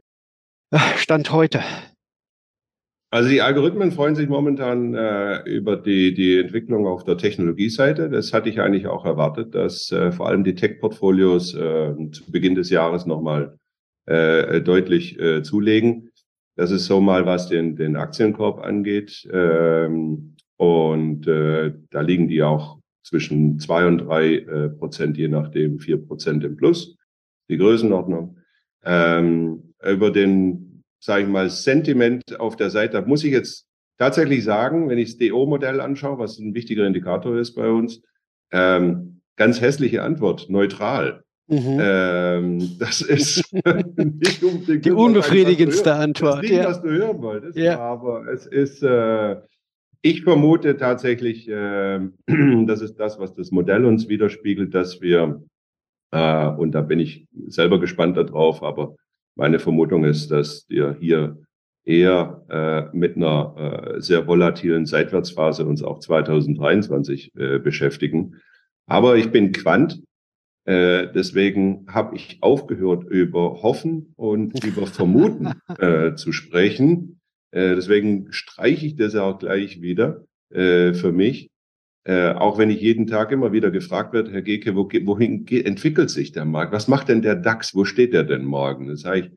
äh, 0.71 0.79
Stand 0.97 1.31
heute? 1.31 1.61
Also 3.13 3.29
die 3.29 3.41
Algorithmen 3.41 3.91
freuen 3.91 4.15
sich 4.15 4.29
momentan 4.29 4.93
äh, 4.93 5.41
über 5.43 5.75
die, 5.75 6.13
die 6.13 6.39
Entwicklung 6.39 6.87
auf 6.87 7.03
der 7.03 7.17
Technologieseite. 7.17 8.09
Das 8.09 8.31
hatte 8.31 8.47
ich 8.47 8.61
eigentlich 8.61 8.87
auch 8.87 9.03
erwartet, 9.05 9.53
dass 9.53 9.91
äh, 9.91 10.13
vor 10.13 10.29
allem 10.29 10.45
die 10.45 10.55
Tech-Portfolios 10.55 11.53
äh, 11.53 11.93
zu 12.11 12.31
Beginn 12.31 12.55
des 12.55 12.69
Jahres 12.69 13.05
nochmal 13.05 13.57
äh, 14.05 14.61
deutlich 14.61 15.19
äh, 15.19 15.43
zulegen. 15.43 16.09
Das 16.55 16.71
ist 16.71 16.85
so 16.85 17.01
mal, 17.01 17.25
was 17.25 17.49
den, 17.49 17.75
den 17.75 17.97
Aktienkorb 17.97 18.63
angeht. 18.63 19.27
Ähm, 19.31 20.37
und 20.61 21.27
äh, 21.27 21.73
da 21.89 22.01
liegen 22.01 22.27
die 22.27 22.43
auch 22.43 22.77
zwischen 23.03 23.57
zwei 23.57 23.87
und 23.87 23.97
drei 23.97 24.35
äh, 24.35 24.69
Prozent, 24.69 25.17
je 25.17 25.27
nachdem 25.27 25.79
vier 25.79 25.97
Prozent 25.97 26.43
im 26.43 26.55
Plus, 26.55 26.97
die 27.49 27.57
Größenordnung. 27.57 28.37
Ähm, 28.85 29.73
über 29.83 30.11
den, 30.11 30.83
sage 30.99 31.23
ich 31.23 31.29
mal, 31.29 31.49
Sentiment 31.49 32.39
auf 32.39 32.57
der 32.57 32.69
Seite, 32.69 33.01
da 33.01 33.01
muss 33.01 33.23
ich 33.23 33.31
jetzt 33.31 33.65
tatsächlich 33.97 34.43
sagen, 34.43 34.87
wenn 34.87 34.99
ich 34.99 35.17
das 35.17 35.29
DO-Modell 35.29 35.81
anschaue, 35.81 36.19
was 36.19 36.37
ein 36.37 36.53
wichtiger 36.53 36.85
Indikator 36.85 37.39
ist 37.39 37.55
bei 37.55 37.67
uns, 37.67 38.03
ähm, 38.51 39.21
ganz 39.37 39.61
hässliche 39.61 40.03
Antwort, 40.03 40.47
neutral. 40.47 41.23
Mhm. 41.47 41.77
Ähm, 41.81 42.77
das 42.77 43.01
ist 43.01 43.51
nicht 43.51 44.43
unbedingt 44.43 44.85
die 44.85 44.91
unbefriedigendste 44.91 45.95
Antwort. 45.95 46.43
Das 46.43 46.43
ist 46.43 46.51
nicht, 46.51 46.61
ja. 46.61 46.69
was 46.69 46.81
du 46.83 46.89
hören 46.89 47.21
wolltest, 47.23 47.57
ja. 47.57 47.79
aber 47.79 48.27
es 48.27 48.45
ist 48.45 48.83
äh, 48.83 49.37
ich 50.01 50.23
vermute 50.23 50.77
tatsächlich, 50.77 51.47
äh, 51.47 51.99
das 52.65 52.81
ist 52.81 52.95
das, 52.95 53.19
was 53.19 53.33
das 53.33 53.51
Modell 53.51 53.85
uns 53.85 54.07
widerspiegelt, 54.09 54.73
dass 54.73 55.01
wir, 55.01 55.43
äh, 56.11 56.47
und 56.47 56.71
da 56.71 56.81
bin 56.81 56.99
ich 56.99 57.27
selber 57.47 57.79
gespannt 57.79 58.17
darauf, 58.17 58.63
aber 58.63 58.95
meine 59.35 59.59
Vermutung 59.59 60.03
ist, 60.03 60.31
dass 60.31 60.65
wir 60.67 60.97
hier 60.99 61.37
eher 61.83 62.43
äh, 62.49 62.95
mit 62.95 63.15
einer 63.15 63.95
äh, 63.95 64.01
sehr 64.01 64.27
volatilen 64.27 64.85
Seitwärtsphase 64.85 65.65
uns 65.65 65.83
auch 65.83 65.99
2023 65.99 67.31
äh, 67.35 67.59
beschäftigen. 67.59 68.35
Aber 68.87 69.15
ich 69.15 69.31
bin 69.31 69.51
Quant, 69.51 70.01
äh, 70.65 71.07
deswegen 71.13 71.87
habe 71.87 72.15
ich 72.15 72.37
aufgehört, 72.41 73.05
über 73.05 73.63
Hoffen 73.63 74.13
und 74.15 74.63
über 74.63 74.85
Vermuten 74.85 75.53
äh, 75.79 76.13
zu 76.15 76.31
sprechen. 76.31 77.20
Äh, 77.51 77.75
deswegen 77.75 78.31
streiche 78.31 78.85
ich 78.85 78.95
das 78.95 79.15
auch 79.15 79.39
gleich 79.39 79.81
wieder 79.81 80.25
äh, 80.49 80.93
für 80.93 81.11
mich. 81.11 81.49
Äh, 82.03 82.31
auch 82.31 82.57
wenn 82.57 82.71
ich 82.71 82.81
jeden 82.81 83.05
Tag 83.05 83.31
immer 83.31 83.51
wieder 83.51 83.69
gefragt 83.69 84.13
werde, 84.13 84.31
Herr 84.31 84.41
Geke, 84.41 84.75
wo, 84.75 84.89
wohin 85.03 85.45
entwickelt 85.47 86.09
sich 86.09 86.31
der 86.31 86.45
Markt? 86.45 86.73
Was 86.73 86.87
macht 86.87 87.09
denn 87.09 87.21
der 87.21 87.35
DAX? 87.35 87.75
Wo 87.75 87.85
steht 87.85 88.13
der 88.13 88.23
denn 88.23 88.43
morgen? 88.43 88.87
Das 88.87 89.01
sage 89.01 89.19
ich, 89.19 89.31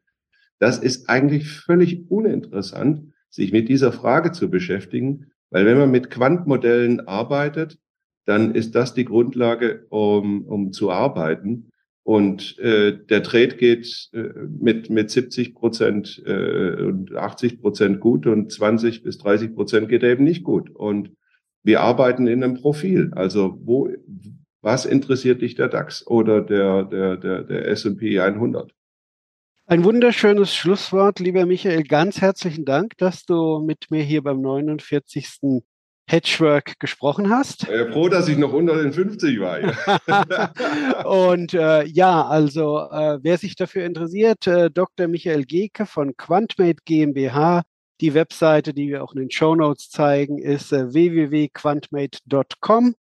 das 0.58 0.78
ist 0.78 1.10
eigentlich 1.10 1.48
völlig 1.50 2.10
uninteressant, 2.10 3.12
sich 3.28 3.52
mit 3.52 3.68
dieser 3.68 3.92
Frage 3.92 4.32
zu 4.32 4.48
beschäftigen, 4.48 5.32
weil 5.50 5.66
wenn 5.66 5.76
man 5.76 5.90
mit 5.90 6.08
Quantmodellen 6.08 7.06
arbeitet, 7.06 7.78
dann 8.24 8.54
ist 8.54 8.74
das 8.74 8.94
die 8.94 9.04
Grundlage, 9.04 9.86
um, 9.90 10.46
um 10.46 10.72
zu 10.72 10.90
arbeiten. 10.90 11.70
Und 12.04 12.58
äh, 12.58 12.98
der 13.08 13.22
Trade 13.22 13.56
geht 13.56 14.10
äh, 14.12 14.28
mit, 14.60 14.90
mit 14.90 15.10
70 15.10 15.54
Prozent 15.54 16.22
äh, 16.26 16.82
und 16.82 17.14
80 17.16 17.62
Prozent 17.62 18.00
gut 18.00 18.26
und 18.26 18.52
20 18.52 19.02
bis 19.02 19.16
30 19.18 19.54
Prozent 19.54 19.88
geht 19.88 20.04
eben 20.04 20.22
nicht 20.22 20.44
gut. 20.44 20.68
Und 20.70 21.12
wir 21.62 21.80
arbeiten 21.80 22.26
in 22.26 22.44
einem 22.44 22.56
Profil. 22.56 23.10
Also 23.14 23.58
wo, 23.64 23.88
was 24.60 24.84
interessiert 24.84 25.40
dich 25.40 25.54
der 25.54 25.68
DAX 25.68 26.06
oder 26.06 26.42
der, 26.42 26.84
der, 26.84 27.16
der, 27.16 27.42
der 27.42 27.68
S&P 27.68 28.20
100? 28.20 28.70
Ein 29.66 29.82
wunderschönes 29.82 30.54
Schlusswort, 30.54 31.20
lieber 31.20 31.46
Michael. 31.46 31.84
Ganz 31.84 32.20
herzlichen 32.20 32.66
Dank, 32.66 32.98
dass 32.98 33.24
du 33.24 33.60
mit 33.60 33.90
mir 33.90 34.02
hier 34.02 34.22
beim 34.22 34.42
49. 34.42 35.62
Hedgework 36.14 36.78
gesprochen 36.78 37.30
hast. 37.30 37.68
Äh, 37.68 37.90
froh, 37.90 38.08
dass 38.08 38.28
ich 38.28 38.38
noch 38.38 38.52
unter 38.52 38.80
den 38.80 38.92
50 38.92 39.40
war. 39.40 39.60
Ja. 39.60 41.04
und 41.06 41.54
äh, 41.54 41.84
ja, 41.86 42.24
also 42.24 42.88
äh, 42.90 43.18
wer 43.22 43.36
sich 43.36 43.56
dafür 43.56 43.84
interessiert, 43.84 44.46
äh, 44.46 44.70
Dr. 44.70 45.08
Michael 45.08 45.44
Geke 45.44 45.86
von 45.86 46.16
Quantmate 46.16 46.82
GmbH. 46.84 47.62
Die 48.00 48.14
Webseite, 48.14 48.74
die 48.74 48.88
wir 48.88 49.02
auch 49.02 49.12
in 49.12 49.20
den 49.20 49.30
Show 49.30 49.54
Notes 49.54 49.90
zeigen, 49.90 50.38
ist 50.38 50.72
äh, 50.72 50.92
www.quantmate.com. 50.92 52.94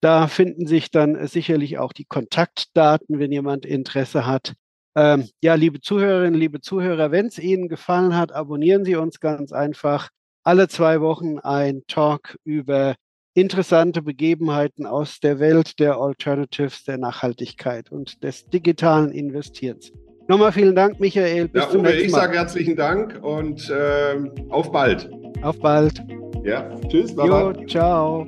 Da 0.00 0.26
finden 0.26 0.66
sich 0.66 0.90
dann 0.90 1.26
sicherlich 1.26 1.78
auch 1.78 1.92
die 1.92 2.04
Kontaktdaten, 2.04 3.18
wenn 3.18 3.30
jemand 3.30 3.66
Interesse 3.66 4.26
hat. 4.26 4.54
Ähm, 4.96 5.28
ja, 5.42 5.54
liebe 5.54 5.80
Zuhörerinnen, 5.80 6.38
liebe 6.38 6.60
Zuhörer, 6.60 7.10
wenn 7.10 7.26
es 7.26 7.38
Ihnen 7.38 7.68
gefallen 7.68 8.16
hat, 8.16 8.32
abonnieren 8.32 8.84
Sie 8.84 8.96
uns 8.96 9.20
ganz 9.20 9.52
einfach 9.52 10.10
alle 10.44 10.68
zwei 10.68 11.00
Wochen 11.00 11.38
ein 11.38 11.82
Talk 11.86 12.36
über 12.44 12.94
interessante 13.34 14.02
Begebenheiten 14.02 14.86
aus 14.86 15.20
der 15.20 15.38
Welt 15.38 15.78
der 15.78 15.96
Alternatives, 15.96 16.84
der 16.84 16.98
Nachhaltigkeit 16.98 17.90
und 17.90 18.22
des 18.22 18.44
digitalen 18.46 19.10
Investierens. 19.10 19.92
Nochmal 20.28 20.52
vielen 20.52 20.74
Dank, 20.76 21.00
Michael. 21.00 21.48
Bis 21.48 21.62
ja, 21.62 21.70
zum 21.70 21.80
Uwe, 21.80 21.88
nächsten 21.88 22.10
Mal. 22.12 22.18
ich 22.18 22.24
sage 22.24 22.38
herzlichen 22.38 22.76
Dank 22.76 23.18
und 23.22 23.70
äh, 23.70 24.16
auf 24.50 24.70
bald. 24.70 25.10
Auf 25.42 25.58
bald. 25.58 26.02
Ja, 26.44 26.68
tschüss. 26.88 27.14
Baba. 27.14 27.52
Jo, 27.52 27.66
ciao. 27.66 28.26